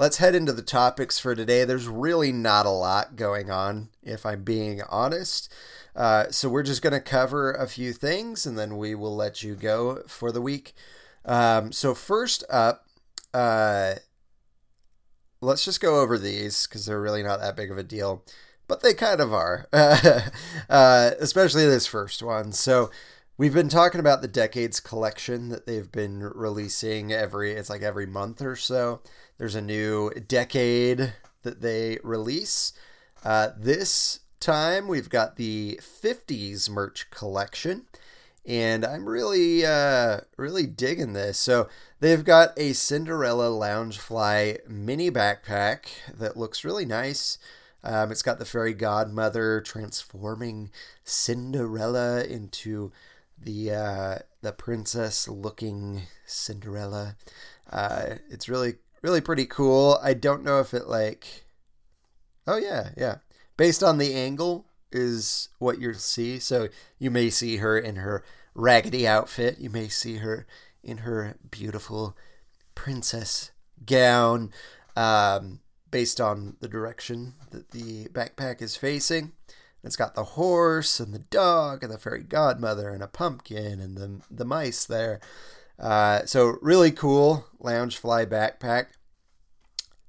Let's 0.00 0.16
head 0.16 0.34
into 0.34 0.54
the 0.54 0.62
topics 0.62 1.18
for 1.18 1.34
today. 1.34 1.66
There's 1.66 1.86
really 1.86 2.32
not 2.32 2.64
a 2.64 2.70
lot 2.70 3.16
going 3.16 3.50
on, 3.50 3.90
if 4.02 4.24
I'm 4.24 4.44
being 4.44 4.80
honest. 4.88 5.52
Uh, 5.94 6.30
so 6.30 6.48
we're 6.48 6.62
just 6.62 6.80
going 6.80 6.94
to 6.94 7.00
cover 7.00 7.52
a 7.52 7.68
few 7.68 7.92
things 7.92 8.46
and 8.46 8.58
then 8.58 8.78
we 8.78 8.94
will 8.94 9.14
let 9.14 9.42
you 9.42 9.54
go 9.54 10.02
for 10.06 10.32
the 10.32 10.40
week. 10.40 10.72
Um, 11.26 11.70
so, 11.70 11.92
first 11.92 12.44
up, 12.48 12.86
uh, 13.34 13.96
let's 15.42 15.66
just 15.66 15.82
go 15.82 16.00
over 16.00 16.16
these 16.16 16.66
because 16.66 16.86
they're 16.86 16.98
really 16.98 17.22
not 17.22 17.40
that 17.40 17.54
big 17.54 17.70
of 17.70 17.76
a 17.76 17.82
deal, 17.82 18.24
but 18.68 18.82
they 18.82 18.94
kind 18.94 19.20
of 19.20 19.34
are, 19.34 19.68
uh, 19.70 21.10
especially 21.20 21.66
this 21.66 21.86
first 21.86 22.22
one. 22.22 22.52
So, 22.52 22.90
we've 23.36 23.52
been 23.52 23.68
talking 23.68 24.00
about 24.00 24.22
the 24.22 24.28
Decades 24.28 24.80
collection 24.80 25.50
that 25.50 25.66
they've 25.66 25.92
been 25.92 26.20
releasing 26.22 27.12
every, 27.12 27.52
it's 27.52 27.68
like 27.68 27.82
every 27.82 28.06
month 28.06 28.40
or 28.40 28.56
so. 28.56 29.02
There's 29.40 29.54
a 29.54 29.62
new 29.62 30.10
decade 30.10 31.14
that 31.44 31.62
they 31.62 31.98
release. 32.04 32.74
Uh, 33.24 33.48
this 33.56 34.20
time 34.38 34.86
we've 34.86 35.08
got 35.08 35.36
the 35.36 35.80
50s 35.82 36.68
merch 36.68 37.10
collection 37.10 37.86
and 38.44 38.84
I'm 38.84 39.08
really 39.08 39.64
uh, 39.64 40.20
really 40.36 40.66
digging 40.66 41.14
this. 41.14 41.38
So 41.38 41.70
they've 42.00 42.22
got 42.22 42.50
a 42.58 42.74
Cinderella 42.74 43.48
Loungefly 43.48 44.68
mini 44.68 45.10
backpack 45.10 45.86
that 46.14 46.36
looks 46.36 46.62
really 46.62 46.84
nice. 46.84 47.38
Um, 47.82 48.12
it's 48.12 48.22
got 48.22 48.38
the 48.38 48.44
fairy 48.44 48.74
godmother 48.74 49.62
transforming 49.62 50.70
Cinderella 51.02 52.24
into 52.24 52.92
the 53.42 53.70
uh, 53.72 54.18
the 54.42 54.52
princess 54.52 55.26
looking 55.26 56.02
Cinderella. 56.26 57.16
Uh, 57.72 58.16
it's 58.28 58.46
really 58.46 58.74
really 59.02 59.20
pretty 59.20 59.46
cool. 59.46 59.98
I 60.02 60.14
don't 60.14 60.44
know 60.44 60.60
if 60.60 60.74
it 60.74 60.88
like. 60.88 61.44
Oh 62.46 62.56
yeah, 62.56 62.90
yeah. 62.96 63.16
Based 63.56 63.82
on 63.82 63.98
the 63.98 64.14
angle 64.14 64.66
is 64.90 65.48
what 65.58 65.80
you'll 65.80 65.94
see. 65.94 66.38
So 66.38 66.68
you 66.98 67.10
may 67.10 67.30
see 67.30 67.58
her 67.58 67.78
in 67.78 67.96
her 67.96 68.24
raggedy 68.54 69.06
outfit. 69.06 69.58
You 69.58 69.70
may 69.70 69.88
see 69.88 70.16
her 70.16 70.46
in 70.82 70.98
her 70.98 71.36
beautiful 71.50 72.16
princess 72.74 73.50
gown. 73.84 74.50
Um, 74.96 75.60
based 75.90 76.20
on 76.20 76.56
the 76.60 76.68
direction 76.68 77.34
that 77.50 77.70
the 77.70 78.06
backpack 78.06 78.62
is 78.62 78.76
facing. 78.76 79.32
It's 79.82 79.96
got 79.96 80.14
the 80.14 80.24
horse 80.24 81.00
and 81.00 81.12
the 81.12 81.20
dog 81.20 81.82
and 81.82 81.92
the 81.92 81.98
fairy 81.98 82.22
godmother 82.22 82.90
and 82.90 83.02
a 83.02 83.08
pumpkin 83.08 83.80
and 83.80 83.96
the 83.96 84.20
the 84.30 84.44
mice 84.44 84.84
there. 84.84 85.20
Uh, 85.80 86.26
so 86.26 86.58
really 86.60 86.90
cool 86.90 87.46
Loungefly 87.60 88.26
backpack. 88.26 88.86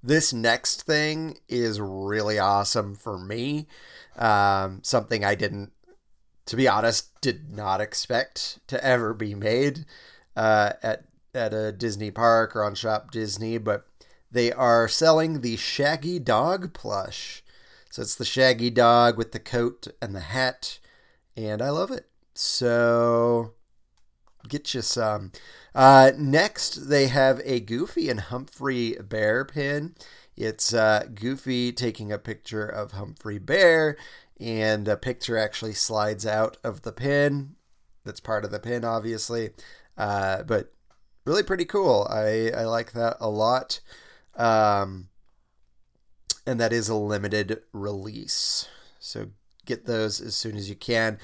This 0.04 0.34
next 0.34 0.84
thing 0.84 1.38
is 1.48 1.80
really 1.80 2.40
awesome 2.40 2.96
for 2.96 3.18
me. 3.18 3.68
Um, 4.18 4.80
something 4.84 5.24
I 5.24 5.36
didn't, 5.36 5.72
to 6.48 6.56
be 6.56 6.68
honest, 6.68 7.22
did 7.22 7.52
not 7.52 7.82
expect 7.82 8.60
to 8.68 8.84
ever 8.84 9.14
be 9.14 9.36
made 9.36 9.86
uh, 10.36 10.74
at 10.82 11.06
at 11.34 11.54
a 11.54 11.72
Disney 11.72 12.12
park 12.12 12.56
or 12.56 12.64
on 12.64 12.76
Shop 12.76 13.12
Disney, 13.12 13.58
but 13.58 13.86
they 14.30 14.52
are 14.52 14.88
selling 14.88 15.42
the 15.42 15.56
Shaggy 15.56 16.20
Dog 16.20 16.74
plush. 16.74 17.44
So 17.90 18.02
it's 18.02 18.16
the 18.16 18.26
Shaggy 18.26 18.70
Dog 18.70 19.18
with 19.18 19.32
the 19.32 19.40
coat 19.40 19.88
and 20.02 20.16
the 20.16 20.22
hat, 20.22 20.80
and 21.38 21.62
I 21.62 21.70
love 21.70 21.92
it. 21.92 22.08
So 22.34 23.54
get 24.48 24.74
you 24.74 24.82
some. 24.82 25.32
Uh, 25.74 26.12
next, 26.18 26.90
they 26.90 27.08
have 27.08 27.42
a 27.44 27.60
Goofy 27.60 28.10
and 28.10 28.20
Humphrey 28.20 28.98
Bear 29.02 29.46
pin. 29.46 29.96
It's 30.36 30.74
uh, 30.74 31.06
Goofy 31.14 31.72
taking 31.72 32.12
a 32.12 32.18
picture 32.18 32.66
of 32.66 32.94
Humphrey 32.94 33.38
Bear, 33.38 33.98
and 34.40 34.88
a 34.88 34.98
picture 34.98 35.38
actually 35.38 35.74
slides 35.74 36.26
out 36.26 36.58
of 36.64 36.82
the 36.82 36.92
pin. 36.92 37.56
That's 38.04 38.20
part 38.20 38.44
of 38.44 38.52
the 38.52 38.60
pin, 38.60 38.84
obviously, 38.84 39.52
uh, 39.98 40.44
but 40.44 40.74
really 41.26 41.44
pretty 41.44 41.66
cool. 41.66 42.08
I, 42.10 42.52
I 42.56 42.66
like 42.66 42.94
that 42.94 43.18
a 43.20 43.30
lot. 43.30 43.80
Um, 44.36 45.10
and 46.46 46.60
that 46.60 46.74
is 46.74 46.90
a 46.90 46.96
limited 46.96 47.62
release. 47.74 48.68
So 49.00 49.28
get 49.66 49.86
those 49.86 50.22
as 50.22 50.36
soon 50.36 50.56
as 50.56 50.70
you 50.70 50.76
can. 50.76 51.20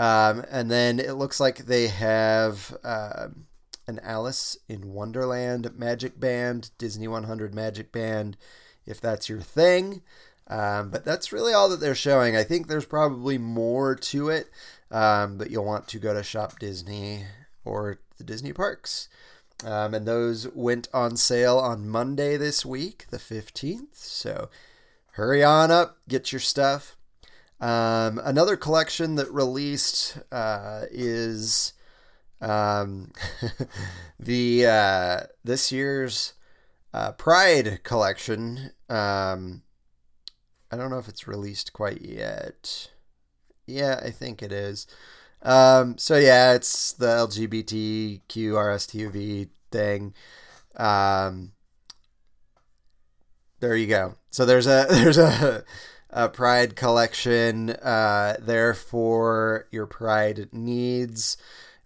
Um, 0.00 0.46
and 0.50 0.70
then 0.70 0.98
it 0.98 1.12
looks 1.12 1.40
like 1.40 1.58
they 1.58 1.88
have 1.88 2.74
um, 2.82 3.44
an 3.86 4.00
Alice 4.02 4.56
in 4.66 4.94
Wonderland 4.94 5.76
Magic 5.76 6.18
Band, 6.18 6.70
Disney 6.78 7.06
100 7.06 7.54
Magic 7.54 7.92
Band, 7.92 8.38
if 8.86 8.98
that's 8.98 9.28
your 9.28 9.40
thing. 9.40 10.00
Um, 10.46 10.88
but 10.88 11.04
that's 11.04 11.34
really 11.34 11.52
all 11.52 11.68
that 11.68 11.80
they're 11.80 11.94
showing. 11.94 12.34
I 12.34 12.44
think 12.44 12.66
there's 12.66 12.86
probably 12.86 13.36
more 13.36 13.94
to 13.94 14.30
it, 14.30 14.48
um, 14.90 15.36
but 15.36 15.50
you'll 15.50 15.66
want 15.66 15.86
to 15.88 15.98
go 15.98 16.14
to 16.14 16.22
Shop 16.22 16.58
Disney 16.58 17.26
or 17.66 17.98
the 18.16 18.24
Disney 18.24 18.54
parks. 18.54 19.10
Um, 19.66 19.92
and 19.92 20.08
those 20.08 20.48
went 20.54 20.88
on 20.94 21.18
sale 21.18 21.58
on 21.58 21.86
Monday 21.86 22.38
this 22.38 22.64
week, 22.64 23.04
the 23.10 23.18
15th. 23.18 23.96
So 23.96 24.48
hurry 25.12 25.44
on 25.44 25.70
up, 25.70 25.98
get 26.08 26.32
your 26.32 26.40
stuff. 26.40 26.96
Um, 27.60 28.20
another 28.24 28.56
collection 28.56 29.16
that 29.16 29.30
released 29.32 30.18
uh, 30.32 30.84
is 30.90 31.74
um, 32.40 33.12
the 34.18 34.66
uh, 34.66 35.20
this 35.44 35.70
year's 35.70 36.32
uh, 36.94 37.12
Pride 37.12 37.80
collection. 37.84 38.72
Um, 38.88 39.62
I 40.70 40.76
don't 40.76 40.90
know 40.90 40.98
if 40.98 41.08
it's 41.08 41.28
released 41.28 41.72
quite 41.72 42.00
yet. 42.02 42.90
Yeah, 43.66 44.00
I 44.02 44.10
think 44.10 44.42
it 44.42 44.52
is. 44.52 44.86
Um, 45.42 45.98
so 45.98 46.16
yeah, 46.16 46.54
it's 46.54 46.92
the 46.92 47.06
LGBTQ 47.06 48.20
RSTUV 48.28 49.48
thing. 49.70 50.14
Um, 50.76 51.52
there 53.60 53.76
you 53.76 53.86
go. 53.86 54.16
So 54.30 54.44
there's 54.46 54.66
a 54.66 54.86
there's 54.90 55.18
a, 55.18 55.64
a 56.10 56.28
Pride 56.28 56.76
collection 56.76 57.70
uh, 57.70 58.36
there 58.40 58.74
for 58.74 59.66
your 59.70 59.86
Pride 59.86 60.48
needs. 60.52 61.36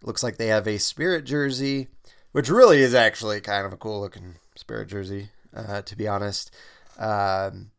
It 0.00 0.06
looks 0.06 0.22
like 0.22 0.36
they 0.36 0.48
have 0.48 0.66
a 0.66 0.78
Spirit 0.78 1.24
jersey, 1.24 1.88
which 2.32 2.48
really 2.48 2.80
is 2.80 2.94
actually 2.94 3.40
kind 3.40 3.66
of 3.66 3.72
a 3.72 3.76
cool 3.76 4.00
looking 4.00 4.36
Spirit 4.56 4.88
jersey, 4.88 5.28
uh, 5.54 5.82
to 5.82 5.96
be 5.96 6.08
honest. 6.08 6.54
Um, 6.98 7.70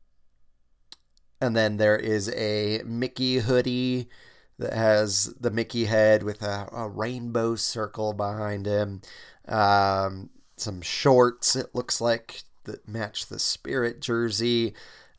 and 1.42 1.56
then 1.56 1.78
there 1.78 1.98
is 1.98 2.30
a 2.30 2.82
Mickey 2.86 3.38
hoodie 3.38 4.10
that 4.58 4.74
has 4.74 5.34
the 5.40 5.52
Mickey 5.52 5.86
head 5.86 6.24
with 6.24 6.42
a, 6.42 6.70
a 6.72 6.88
rainbow 6.88 7.56
circle 7.56 8.14
behind 8.14 8.66
him. 8.66 9.02
Um, 9.48 10.30
some 10.58 10.82
shorts, 10.82 11.56
it 11.56 11.76
looks 11.76 12.00
like, 12.00 12.44
that 12.64 12.88
match 12.88 13.28
the 13.28 13.40
Spirit 13.40 14.00
jersey. 14.00 14.74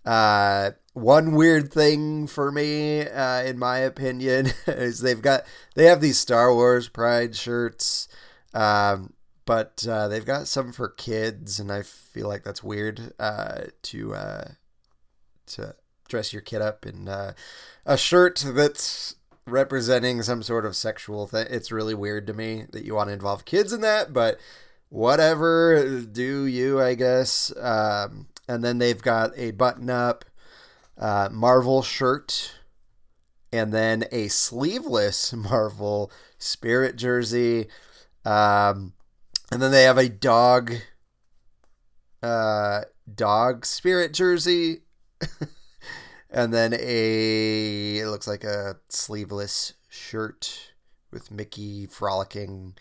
Uh, 0.04 0.70
one 0.96 1.32
weird 1.32 1.70
thing 1.70 2.26
for 2.26 2.50
me, 2.50 3.02
uh, 3.06 3.42
in 3.42 3.58
my 3.58 3.78
opinion, 3.78 4.46
is 4.66 5.00
they've 5.00 5.20
got 5.20 5.44
they 5.74 5.84
have 5.84 6.00
these 6.00 6.18
Star 6.18 6.52
Wars 6.54 6.88
Pride 6.88 7.36
shirts, 7.36 8.08
um, 8.54 9.12
but 9.44 9.86
uh, 9.86 10.08
they've 10.08 10.24
got 10.24 10.48
some 10.48 10.72
for 10.72 10.88
kids, 10.88 11.60
and 11.60 11.70
I 11.70 11.82
feel 11.82 12.28
like 12.28 12.44
that's 12.44 12.64
weird 12.64 13.12
uh, 13.18 13.64
to 13.82 14.14
uh, 14.14 14.48
to 15.48 15.74
dress 16.08 16.32
your 16.32 16.40
kid 16.40 16.62
up 16.62 16.86
in 16.86 17.08
uh, 17.08 17.34
a 17.84 17.98
shirt 17.98 18.42
that's 18.46 19.16
representing 19.46 20.22
some 20.22 20.42
sort 20.42 20.64
of 20.64 20.74
sexual 20.74 21.26
thing. 21.26 21.46
It's 21.50 21.70
really 21.70 21.94
weird 21.94 22.26
to 22.28 22.32
me 22.32 22.64
that 22.72 22.86
you 22.86 22.94
want 22.94 23.10
to 23.10 23.14
involve 23.14 23.44
kids 23.44 23.74
in 23.74 23.82
that, 23.82 24.14
but 24.14 24.40
whatever, 24.88 26.00
do 26.00 26.46
you, 26.46 26.80
I 26.80 26.94
guess. 26.94 27.52
Um, 27.60 28.28
and 28.48 28.64
then 28.64 28.78
they've 28.78 29.02
got 29.02 29.32
a 29.36 29.50
button 29.50 29.90
up 29.90 30.24
uh, 30.98 31.28
Marvel 31.30 31.82
shirt 31.82 32.54
and 33.52 33.72
then 33.72 34.04
a 34.12 34.28
sleeveless 34.28 35.32
Marvel 35.32 36.10
Spirit 36.38 36.96
jersey. 36.96 37.68
Um, 38.24 38.92
and 39.50 39.62
then 39.62 39.70
they 39.70 39.84
have 39.84 39.98
a 39.98 40.08
dog 40.08 40.74
uh, 42.22 42.82
dog 43.12 43.64
Spirit 43.64 44.12
jersey. 44.12 44.82
and 46.30 46.52
then 46.52 46.74
a 46.74 47.98
it 47.98 48.08
looks 48.08 48.26
like 48.26 48.44
a 48.44 48.76
sleeveless 48.88 49.74
shirt 49.88 50.72
with 51.10 51.30
Mickey 51.30 51.86
frolicking 51.86 52.74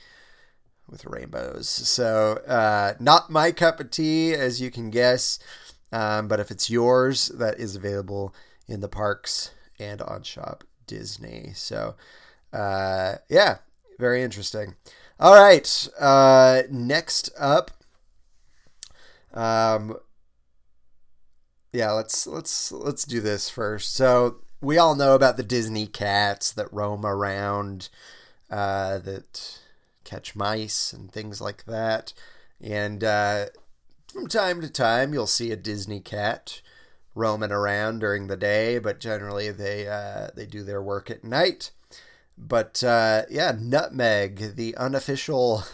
with 0.90 1.06
rainbows. 1.06 1.70
So 1.70 2.42
uh, 2.48 2.94
not 3.00 3.30
my 3.30 3.52
cup 3.52 3.80
of 3.80 3.92
tea, 3.92 4.34
as 4.34 4.62
you 4.62 4.72
can 4.72 4.90
guess. 4.90 5.40
Um, 5.92 6.28
but 6.28 6.40
if 6.40 6.52
it's 6.52 6.70
yours, 6.70 7.28
that 7.30 7.60
is 7.60 7.76
available 7.76 8.34
in 8.68 8.82
the 8.82 8.90
parks 8.90 9.52
and 9.80 10.02
on 10.02 10.24
Shop 10.24 10.64
Disney. 10.88 11.52
So 11.54 11.96
uh, 12.52 13.16
yeah, 13.30 13.58
very 14.00 14.24
interesting. 14.24 14.76
All 15.20 15.36
right, 15.36 15.88
uh, 16.00 16.64
next 16.70 17.30
up. 17.40 17.72
Um, 19.34 19.98
yeah, 21.72 21.92
let's 21.92 22.26
let's 22.26 22.72
let's 22.72 23.04
do 23.04 23.20
this 23.22 23.50
first. 23.50 23.94
So 23.94 24.38
we 24.62 24.78
all 24.78 24.96
know 24.96 25.16
about 25.16 25.38
the 25.38 25.44
Disney 25.44 25.88
cats 25.88 26.52
that 26.54 26.72
roam 26.74 27.06
around, 27.06 27.90
uh, 28.50 28.98
that 29.00 29.60
catch 30.04 30.36
mice 30.36 30.94
and 30.94 31.12
things 31.12 31.42
like 31.42 31.66
that. 31.66 32.14
And 32.62 33.04
uh, 33.04 33.48
from 34.16 34.28
time 34.30 34.62
to 34.62 34.70
time, 34.70 35.14
you'll 35.14 35.28
see 35.28 35.52
a 35.52 35.58
Disney 35.58 36.00
cat 36.00 36.62
roaming 37.14 37.52
around 37.52 38.00
during 38.00 38.28
the 38.28 38.38
day, 38.38 38.80
but 38.80 39.02
generally 39.02 39.52
they 39.52 39.90
uh, 39.90 40.30
they 40.34 40.46
do 40.46 40.64
their 40.64 40.82
work 40.82 41.12
at 41.12 41.26
night. 41.26 41.72
But 42.38 42.82
uh, 42.82 43.24
yeah, 43.30 43.52
Nutmeg, 43.60 44.56
the 44.56 44.74
unofficial 44.78 45.66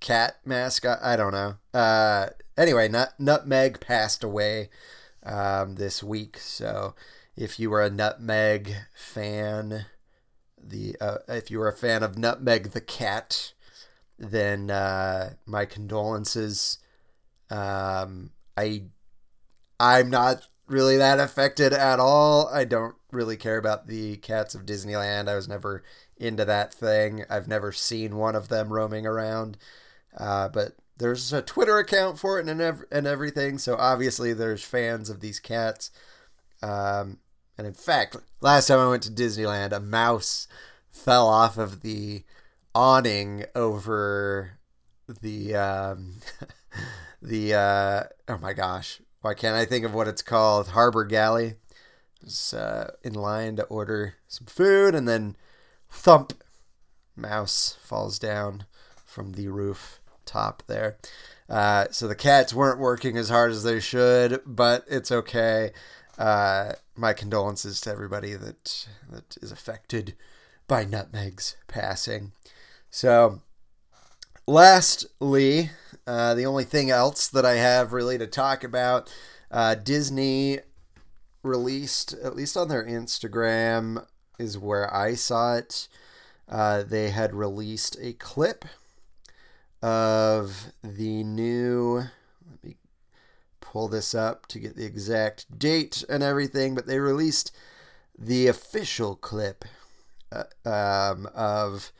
cat 0.00 0.38
mascot. 0.46 0.98
I 1.02 1.16
don't 1.16 1.32
know. 1.32 1.56
Uh, 1.74 2.28
anyway, 2.56 2.88
Nut- 2.88 3.14
Nutmeg 3.18 3.78
passed 3.80 4.24
away 4.24 4.70
um, 5.24 5.74
this 5.74 6.02
week. 6.02 6.38
So 6.38 6.94
if 7.36 7.60
you 7.60 7.68
were 7.68 7.82
a 7.82 7.90
Nutmeg 7.90 8.72
fan, 8.94 9.84
the 10.58 10.96
uh, 11.02 11.18
if 11.28 11.50
you 11.50 11.58
were 11.58 11.68
a 11.68 11.76
fan 11.76 12.02
of 12.02 12.16
Nutmeg 12.16 12.70
the 12.70 12.80
cat, 12.80 13.52
then 14.18 14.70
uh, 14.70 15.34
my 15.46 15.64
condolences. 15.64 16.78
Um, 17.50 18.30
I 18.56 18.84
I'm 19.78 20.10
not 20.10 20.48
really 20.66 20.96
that 20.96 21.20
affected 21.20 21.72
at 21.72 22.00
all. 22.00 22.48
I 22.48 22.64
don't 22.64 22.96
really 23.12 23.36
care 23.36 23.58
about 23.58 23.86
the 23.86 24.16
cats 24.16 24.54
of 24.54 24.66
Disneyland. 24.66 25.28
I 25.28 25.36
was 25.36 25.48
never 25.48 25.82
into 26.16 26.44
that 26.44 26.72
thing. 26.72 27.24
I've 27.28 27.48
never 27.48 27.72
seen 27.72 28.16
one 28.16 28.34
of 28.34 28.48
them 28.48 28.72
roaming 28.72 29.06
around. 29.06 29.58
Uh, 30.16 30.48
but 30.48 30.72
there's 30.96 31.32
a 31.32 31.42
Twitter 31.42 31.78
account 31.78 32.18
for 32.18 32.40
it 32.40 32.48
and 32.48 32.60
and 32.90 33.06
everything. 33.06 33.58
So 33.58 33.76
obviously 33.76 34.32
there's 34.32 34.64
fans 34.64 35.10
of 35.10 35.20
these 35.20 35.40
cats. 35.40 35.90
Um, 36.62 37.18
and 37.58 37.66
in 37.66 37.74
fact, 37.74 38.16
last 38.40 38.66
time 38.68 38.78
I 38.78 38.88
went 38.88 39.02
to 39.04 39.10
Disneyland, 39.10 39.72
a 39.72 39.80
mouse 39.80 40.48
fell 40.90 41.28
off 41.28 41.58
of 41.58 41.82
the 41.82 42.24
awning 42.76 43.42
over 43.54 44.58
the 45.22 45.54
um, 45.54 46.16
the 47.22 47.54
uh, 47.54 48.02
oh 48.28 48.36
my 48.38 48.52
gosh, 48.52 49.00
why 49.22 49.32
can't 49.32 49.56
I 49.56 49.64
think 49.64 49.86
of 49.86 49.94
what 49.94 50.06
it's 50.06 50.20
called? 50.20 50.68
Harbor 50.68 51.04
Galley. 51.04 51.54
Was 52.22 52.52
uh, 52.52 52.92
in 53.02 53.14
line 53.14 53.56
to 53.56 53.64
order 53.64 54.16
some 54.28 54.46
food, 54.46 54.94
and 54.94 55.08
then 55.08 55.36
thump, 55.90 56.34
mouse 57.14 57.78
falls 57.82 58.18
down 58.18 58.66
from 59.04 59.32
the 59.32 59.48
roof 59.48 60.00
top 60.26 60.62
there. 60.66 60.98
Uh, 61.48 61.86
so 61.90 62.06
the 62.06 62.14
cats 62.14 62.52
weren't 62.52 62.80
working 62.80 63.16
as 63.16 63.30
hard 63.30 63.52
as 63.52 63.62
they 63.62 63.80
should, 63.80 64.40
but 64.44 64.84
it's 64.88 65.12
okay. 65.12 65.72
Uh, 66.18 66.72
my 66.94 67.12
condolences 67.14 67.80
to 67.82 67.90
everybody 67.90 68.34
that 68.34 68.86
that 69.10 69.38
is 69.40 69.50
affected 69.50 70.14
by 70.66 70.84
Nutmeg's 70.84 71.56
passing. 71.68 72.32
So, 72.90 73.40
lastly, 74.46 75.70
uh, 76.06 76.34
the 76.34 76.46
only 76.46 76.64
thing 76.64 76.90
else 76.90 77.28
that 77.28 77.44
I 77.44 77.54
have 77.54 77.92
really 77.92 78.18
to 78.18 78.26
talk 78.26 78.64
about, 78.64 79.12
uh, 79.50 79.74
Disney 79.74 80.60
released, 81.42 82.14
at 82.14 82.36
least 82.36 82.56
on 82.56 82.68
their 82.68 82.84
Instagram, 82.84 84.04
is 84.38 84.58
where 84.58 84.92
I 84.94 85.14
saw 85.14 85.56
it. 85.56 85.88
Uh, 86.48 86.82
they 86.82 87.10
had 87.10 87.34
released 87.34 87.96
a 88.00 88.12
clip 88.12 88.64
of 89.82 90.72
the 90.82 91.24
new. 91.24 92.04
Let 92.48 92.64
me 92.64 92.76
pull 93.60 93.88
this 93.88 94.14
up 94.14 94.46
to 94.46 94.58
get 94.58 94.76
the 94.76 94.84
exact 94.84 95.58
date 95.58 96.04
and 96.08 96.22
everything, 96.22 96.74
but 96.74 96.86
they 96.86 96.98
released 96.98 97.52
the 98.18 98.46
official 98.46 99.16
clip 99.16 99.64
uh, 100.32 100.44
um, 100.64 101.28
of 101.34 101.92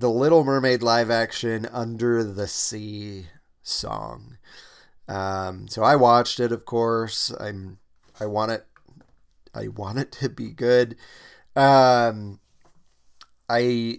the 0.00 0.10
Little 0.10 0.44
Mermaid 0.44 0.82
live 0.82 1.10
action 1.10 1.68
Under 1.70 2.24
the 2.24 2.48
Sea 2.48 3.26
song. 3.62 4.38
Um, 5.06 5.68
so 5.68 5.82
I 5.82 5.94
watched 5.94 6.40
it, 6.40 6.52
of 6.52 6.64
course. 6.64 7.30
I'm 7.38 7.78
I 8.18 8.24
want 8.24 8.50
it 8.50 8.66
I 9.54 9.68
want 9.68 9.98
it 9.98 10.10
to 10.12 10.30
be 10.30 10.52
good. 10.52 10.96
Um, 11.54 12.40
I 13.46 13.98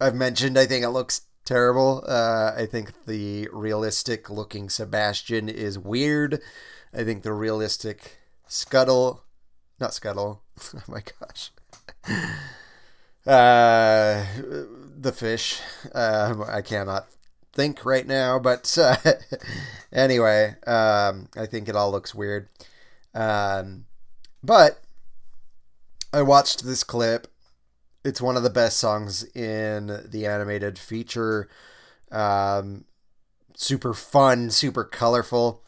I've 0.00 0.14
mentioned 0.14 0.58
I 0.58 0.64
think 0.64 0.86
it 0.86 0.90
looks 0.90 1.20
terrible. 1.44 2.02
Uh, 2.08 2.52
I 2.56 2.64
think 2.64 3.04
the 3.04 3.50
realistic 3.52 4.30
looking 4.30 4.70
Sebastian 4.70 5.50
is 5.50 5.78
weird. 5.78 6.40
I 6.94 7.04
think 7.04 7.24
the 7.24 7.34
realistic 7.34 8.16
Scuttle, 8.48 9.22
not 9.78 9.92
Scuttle. 9.92 10.42
Oh 10.74 10.82
my 10.88 11.02
gosh. 11.20 11.50
Uh, 13.26 14.24
the 14.96 15.12
fish. 15.14 15.60
Uh, 15.94 16.44
I 16.48 16.62
cannot 16.62 17.06
think 17.52 17.84
right 17.84 18.06
now, 18.06 18.38
but 18.38 18.76
uh, 18.78 18.96
anyway, 19.92 20.56
um, 20.66 21.28
I 21.36 21.46
think 21.46 21.68
it 21.68 21.76
all 21.76 21.90
looks 21.90 22.14
weird. 22.14 22.48
Um, 23.14 23.84
but 24.42 24.80
I 26.12 26.22
watched 26.22 26.64
this 26.64 26.84
clip. 26.84 27.28
It's 28.04 28.20
one 28.20 28.36
of 28.36 28.42
the 28.42 28.50
best 28.50 28.78
songs 28.78 29.24
in 29.34 30.08
the 30.10 30.26
animated 30.26 30.78
feature. 30.78 31.48
Um, 32.10 32.84
super 33.54 33.94
fun, 33.94 34.50
super 34.50 34.84
colorful. 34.84 35.62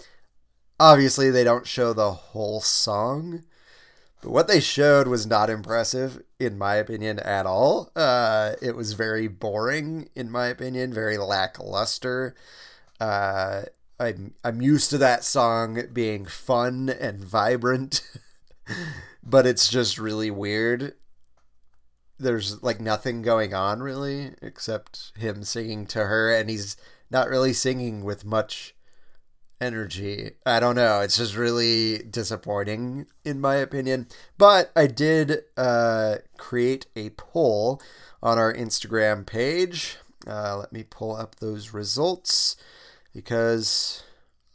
Obviously, 0.81 1.31
they 1.31 1.45
don't 1.45 1.67
show 1.67 1.93
the 1.93 2.11
whole 2.13 2.61
song, 2.61 3.45
but 4.25 4.33
what 4.33 4.49
they 4.49 4.59
showed 4.59 5.07
was 5.07 5.27
not 5.27 5.51
impressive, 5.51 6.23
in 6.41 6.57
my 6.57 6.77
opinion, 6.77 7.19
at 7.19 7.45
all. 7.45 7.91
Uh, 7.95 8.55
it 8.63 8.75
was 8.75 8.95
very 8.95 9.29
boring, 9.29 10.09
in 10.17 10.31
my 10.31 10.47
opinion, 10.47 10.95
very 10.95 11.19
lackluster. 11.19 12.35
Uh, 12.99 13.65
I'm 14.01 14.33
I'm 14.43 14.63
used 14.63 14.89
to 14.91 14.99
that 14.99 15.25
song 15.25 15.83
being 15.93 16.25
fun 16.25 16.89
and 16.89 17.19
vibrant, 17.19 18.01
but 19.23 19.47
it's 19.47 19.69
just 19.69 19.99
really 19.99 20.31
weird. 20.31 20.95
There's 22.19 22.63
like 22.63 22.81
nothing 22.81 23.21
going 23.21 23.53
on 23.53 23.83
really 23.83 24.33
except 24.41 25.13
him 25.19 25.45
singing 25.45 25.85
to 25.89 26.07
her, 26.07 26.35
and 26.35 26.49
he's 26.49 26.79
not 27.11 27.29
really 27.29 27.53
singing 27.53 28.05
with 28.05 28.25
much 28.25 28.74
energy. 29.61 30.33
I 30.45 30.61
don't 30.61 30.77
know. 30.77 31.01
It's 31.01 31.17
just 31.17 31.37
really 31.37 31.99
disappointing 31.99 33.07
in 33.25 33.41
my 33.41 33.57
opinion. 33.57 34.09
But 34.39 34.71
I 34.77 34.87
did 34.87 35.43
uh, 35.57 36.17
create 36.37 36.87
a 36.97 37.11
poll 37.11 37.81
on 38.23 38.39
our 38.39 38.53
Instagram 38.53 39.27
page. 39.27 39.97
Uh, 40.27 40.57
let 40.57 40.73
me 40.73 40.85
pull 40.89 41.15
up 41.15 41.37
those 41.37 41.75
results 41.75 42.57
because 43.15 44.03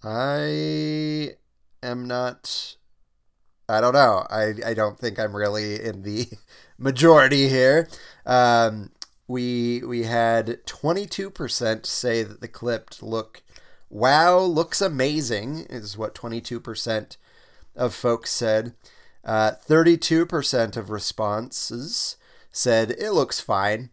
I 0.04 1.36
am 1.84 2.08
not. 2.08 2.76
I 3.68 3.82
don't 3.82 3.94
know. 3.94 4.26
I, 4.30 4.54
I 4.66 4.74
don't 4.74 4.98
think 4.98 5.20
I'm 5.20 5.36
really 5.36 5.84
in 5.84 6.02
the 6.02 6.28
majority 6.78 7.50
here. 7.50 7.88
Um, 8.26 8.92
we 9.28 9.84
we 9.86 10.04
had 10.04 10.66
22% 10.66 11.86
say 11.86 12.24
that 12.24 12.42
the 12.42 12.48
clipped 12.48 13.04
look 13.04 13.44
wow 13.90 14.40
looks 14.40 14.82
amazing 14.82 15.66
is 15.70 15.98
what 15.98 16.16
22% 16.16 17.18
of 17.76 17.94
folks 17.94 18.32
said. 18.32 18.74
Uh, 19.24 19.52
32% 19.68 20.78
of 20.78 20.90
responses 20.90 22.18
said 22.52 22.92
it 22.92 23.12
looks 23.12 23.40
fine. 23.40 23.92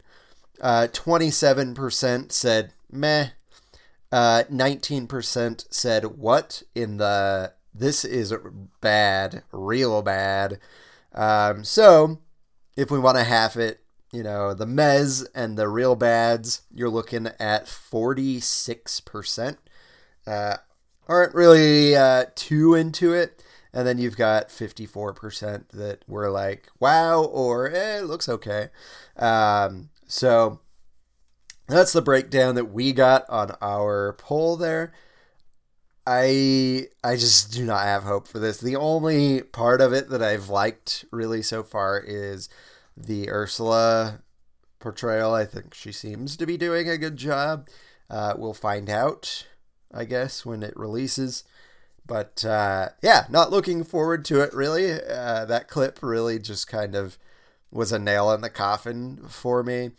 Uh, 0.61 0.87
27% 0.91 2.31
said 2.31 2.73
meh. 2.91 3.29
Uh, 4.11 4.43
19% 4.51 5.65
said 5.69 6.05
what 6.17 6.63
in 6.73 6.97
the 6.97 7.51
this 7.73 8.03
is 8.03 8.33
bad, 8.81 9.43
real 9.51 10.01
bad. 10.01 10.59
Um, 11.13 11.63
so 11.63 12.19
if 12.75 12.89
we 12.89 12.97
want 12.99 13.17
to 13.17 13.23
half 13.23 13.55
it, 13.55 13.81
you 14.11 14.23
know, 14.23 14.53
the 14.53 14.65
mez 14.65 15.27
and 15.35 15.57
the 15.57 15.67
real 15.67 15.95
bads, 15.95 16.61
you're 16.73 16.89
looking 16.89 17.27
at 17.39 17.65
46%. 17.65 19.57
Uh, 20.27 20.57
aren't 21.07 21.33
really 21.33 21.95
uh, 21.95 22.25
too 22.35 22.75
into 22.75 23.13
it. 23.13 23.43
And 23.73 23.87
then 23.87 23.97
you've 23.97 24.17
got 24.17 24.49
54% 24.49 25.69
that 25.69 26.03
were 26.07 26.29
like, 26.29 26.67
wow, 26.79 27.23
or 27.23 27.69
eh, 27.69 27.99
it 27.99 28.05
looks 28.05 28.27
okay. 28.27 28.69
Um, 29.17 29.89
so 30.07 30.61
that's 31.67 31.93
the 31.93 32.01
breakdown 32.01 32.55
that 32.55 32.71
we 32.71 32.93
got 32.93 33.29
on 33.29 33.55
our 33.61 34.13
poll 34.13 34.57
there. 34.57 34.93
I 36.09 36.87
I 37.03 37.17
just 37.17 37.51
do 37.51 37.65
not 37.65 37.83
have 37.83 38.03
hope 38.03 38.29
for 38.29 38.39
this. 38.39 38.59
The 38.59 38.77
only 38.77 39.41
part 39.41 39.81
of 39.81 39.91
it 39.91 40.09
that 40.09 40.23
I've 40.23 40.47
liked 40.47 41.03
really 41.11 41.41
so 41.41 41.63
far 41.63 41.99
is 41.99 42.47
the 42.95 43.29
Ursula 43.29 44.21
portrayal. 44.79 45.33
I 45.33 45.43
think 45.45 45.73
she 45.73 45.91
seems 45.91 46.37
to 46.37 46.45
be 46.45 46.55
doing 46.55 46.87
a 46.87 46.97
good 46.97 47.17
job. 47.17 47.67
Uh, 48.09 48.35
we'll 48.37 48.53
find 48.53 48.89
out, 48.89 49.45
I 49.93 50.05
guess, 50.05 50.45
when 50.45 50.63
it 50.63 50.75
releases. 50.77 51.43
But 52.05 52.45
uh, 52.45 52.89
yeah, 53.01 53.25
not 53.29 53.51
looking 53.51 53.83
forward 53.83 54.23
to 54.25 54.41
it 54.41 54.53
really. 54.53 54.91
Uh, 54.93 55.45
that 55.45 55.67
clip 55.67 55.99
really 56.01 56.39
just 56.39 56.67
kind 56.67 56.95
of 56.95 57.17
was 57.71 57.91
a 57.91 57.99
nail 57.99 58.31
in 58.31 58.41
the 58.41 58.49
coffin 58.49 59.17
for 59.27 59.61
me. 59.63 59.91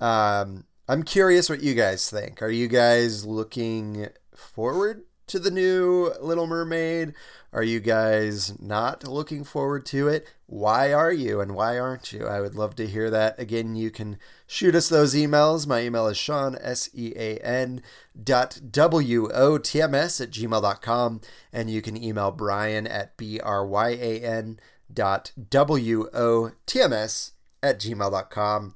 Um, 0.00 0.64
I'm 0.88 1.02
curious 1.02 1.50
what 1.50 1.62
you 1.62 1.74
guys 1.74 2.08
think. 2.08 2.40
Are 2.40 2.50
you 2.50 2.68
guys 2.68 3.26
looking 3.26 4.08
forward 4.34 5.02
to 5.26 5.40
the 5.40 5.50
new 5.50 6.12
Little 6.20 6.46
Mermaid? 6.46 7.14
Are 7.52 7.64
you 7.64 7.80
guys 7.80 8.60
not 8.60 9.02
looking 9.02 9.42
forward 9.42 9.84
to 9.86 10.06
it? 10.06 10.28
Why 10.46 10.92
are 10.92 11.12
you 11.12 11.40
and 11.40 11.56
why 11.56 11.78
aren't 11.78 12.12
you? 12.12 12.26
I 12.26 12.40
would 12.40 12.54
love 12.54 12.76
to 12.76 12.86
hear 12.86 13.10
that. 13.10 13.40
Again, 13.40 13.74
you 13.74 13.90
can 13.90 14.18
shoot 14.46 14.74
us 14.74 14.88
those 14.88 15.14
emails. 15.14 15.66
My 15.66 15.82
email 15.82 16.06
is 16.06 16.16
Sean, 16.16 16.56
S 16.60 16.88
E 16.94 17.12
A 17.16 17.38
N 17.38 17.82
dot 18.20 18.60
W 18.70 19.30
O 19.32 19.58
T 19.58 19.82
M 19.82 19.94
S 19.94 20.20
at 20.20 20.30
gmail.com. 20.30 21.20
And 21.52 21.70
you 21.70 21.82
can 21.82 22.02
email 22.02 22.30
Bryan 22.30 22.86
at 22.86 23.16
B 23.16 23.40
R 23.40 23.66
Y 23.66 23.90
A 23.90 24.20
N 24.20 24.58
dot 24.92 25.32
W 25.50 26.08
O 26.12 26.52
T 26.66 26.80
M 26.80 26.92
S 26.92 27.32
at 27.62 27.80
gmail.com. 27.80 28.74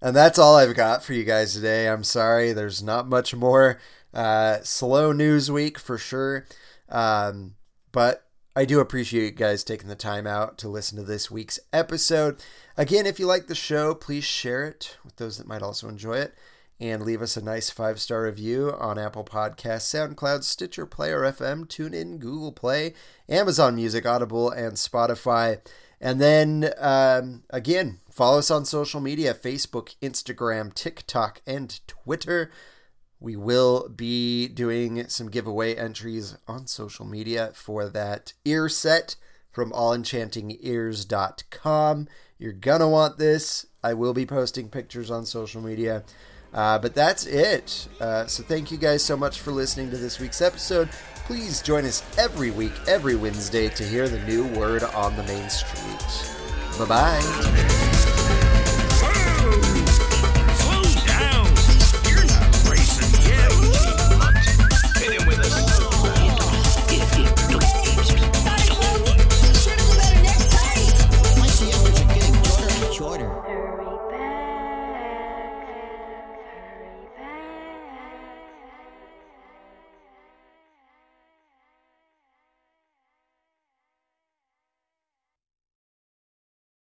And 0.00 0.14
that's 0.14 0.38
all 0.38 0.56
I've 0.56 0.76
got 0.76 1.02
for 1.02 1.12
you 1.12 1.24
guys 1.24 1.54
today. 1.54 1.88
I'm 1.88 2.04
sorry, 2.04 2.52
there's 2.52 2.82
not 2.82 3.08
much 3.08 3.34
more. 3.34 3.80
Uh, 4.14 4.58
slow 4.62 5.12
news 5.12 5.50
week 5.50 5.78
for 5.78 5.98
sure. 5.98 6.46
Um, 6.88 7.56
but 7.90 8.27
I 8.58 8.64
do 8.64 8.80
appreciate 8.80 9.22
you 9.22 9.30
guys 9.30 9.62
taking 9.62 9.86
the 9.86 9.94
time 9.94 10.26
out 10.26 10.58
to 10.58 10.68
listen 10.68 10.98
to 10.98 11.04
this 11.04 11.30
week's 11.30 11.60
episode. 11.72 12.42
Again, 12.76 13.06
if 13.06 13.20
you 13.20 13.26
like 13.26 13.46
the 13.46 13.54
show, 13.54 13.94
please 13.94 14.24
share 14.24 14.64
it 14.64 14.96
with 15.04 15.14
those 15.14 15.38
that 15.38 15.46
might 15.46 15.62
also 15.62 15.88
enjoy 15.88 16.14
it. 16.14 16.34
And 16.80 17.04
leave 17.04 17.22
us 17.22 17.36
a 17.36 17.44
nice 17.44 17.70
five 17.70 18.00
star 18.00 18.24
review 18.24 18.74
on 18.76 18.98
Apple 18.98 19.22
Podcasts, 19.22 19.86
SoundCloud, 19.94 20.42
Stitcher, 20.42 20.86
Player 20.86 21.20
FM, 21.20 21.66
TuneIn, 21.66 22.18
Google 22.18 22.50
Play, 22.50 22.94
Amazon 23.28 23.76
Music, 23.76 24.04
Audible, 24.04 24.50
and 24.50 24.72
Spotify. 24.72 25.60
And 26.00 26.20
then 26.20 26.72
um, 26.78 27.44
again, 27.50 28.00
follow 28.10 28.40
us 28.40 28.50
on 28.50 28.64
social 28.64 29.00
media 29.00 29.34
Facebook, 29.34 29.94
Instagram, 30.02 30.74
TikTok, 30.74 31.42
and 31.46 31.78
Twitter. 31.86 32.50
We 33.20 33.36
will 33.36 33.88
be 33.88 34.48
doing 34.48 35.08
some 35.08 35.28
giveaway 35.28 35.74
entries 35.74 36.36
on 36.46 36.66
social 36.66 37.04
media 37.04 37.50
for 37.54 37.88
that 37.88 38.32
ear 38.44 38.68
set 38.68 39.16
from 39.50 39.72
allenchantingears.com. 39.72 42.08
You're 42.38 42.52
going 42.52 42.80
to 42.80 42.88
want 42.88 43.18
this. 43.18 43.66
I 43.82 43.94
will 43.94 44.14
be 44.14 44.26
posting 44.26 44.68
pictures 44.68 45.10
on 45.10 45.26
social 45.26 45.60
media. 45.60 46.04
Uh, 46.54 46.78
but 46.78 46.94
that's 46.94 47.26
it. 47.26 47.88
Uh, 48.00 48.26
so 48.26 48.42
thank 48.42 48.70
you 48.70 48.78
guys 48.78 49.04
so 49.04 49.16
much 49.16 49.40
for 49.40 49.50
listening 49.50 49.90
to 49.90 49.96
this 49.96 50.18
week's 50.18 50.40
episode. 50.40 50.88
Please 51.26 51.60
join 51.60 51.84
us 51.84 52.02
every 52.16 52.50
week, 52.50 52.72
every 52.86 53.16
Wednesday, 53.16 53.68
to 53.68 53.84
hear 53.84 54.08
the 54.08 54.20
new 54.20 54.46
word 54.58 54.82
on 54.82 55.14
the 55.16 55.24
main 55.24 55.50
street. 55.50 56.28
Bye 56.78 56.86
bye. 56.86 57.97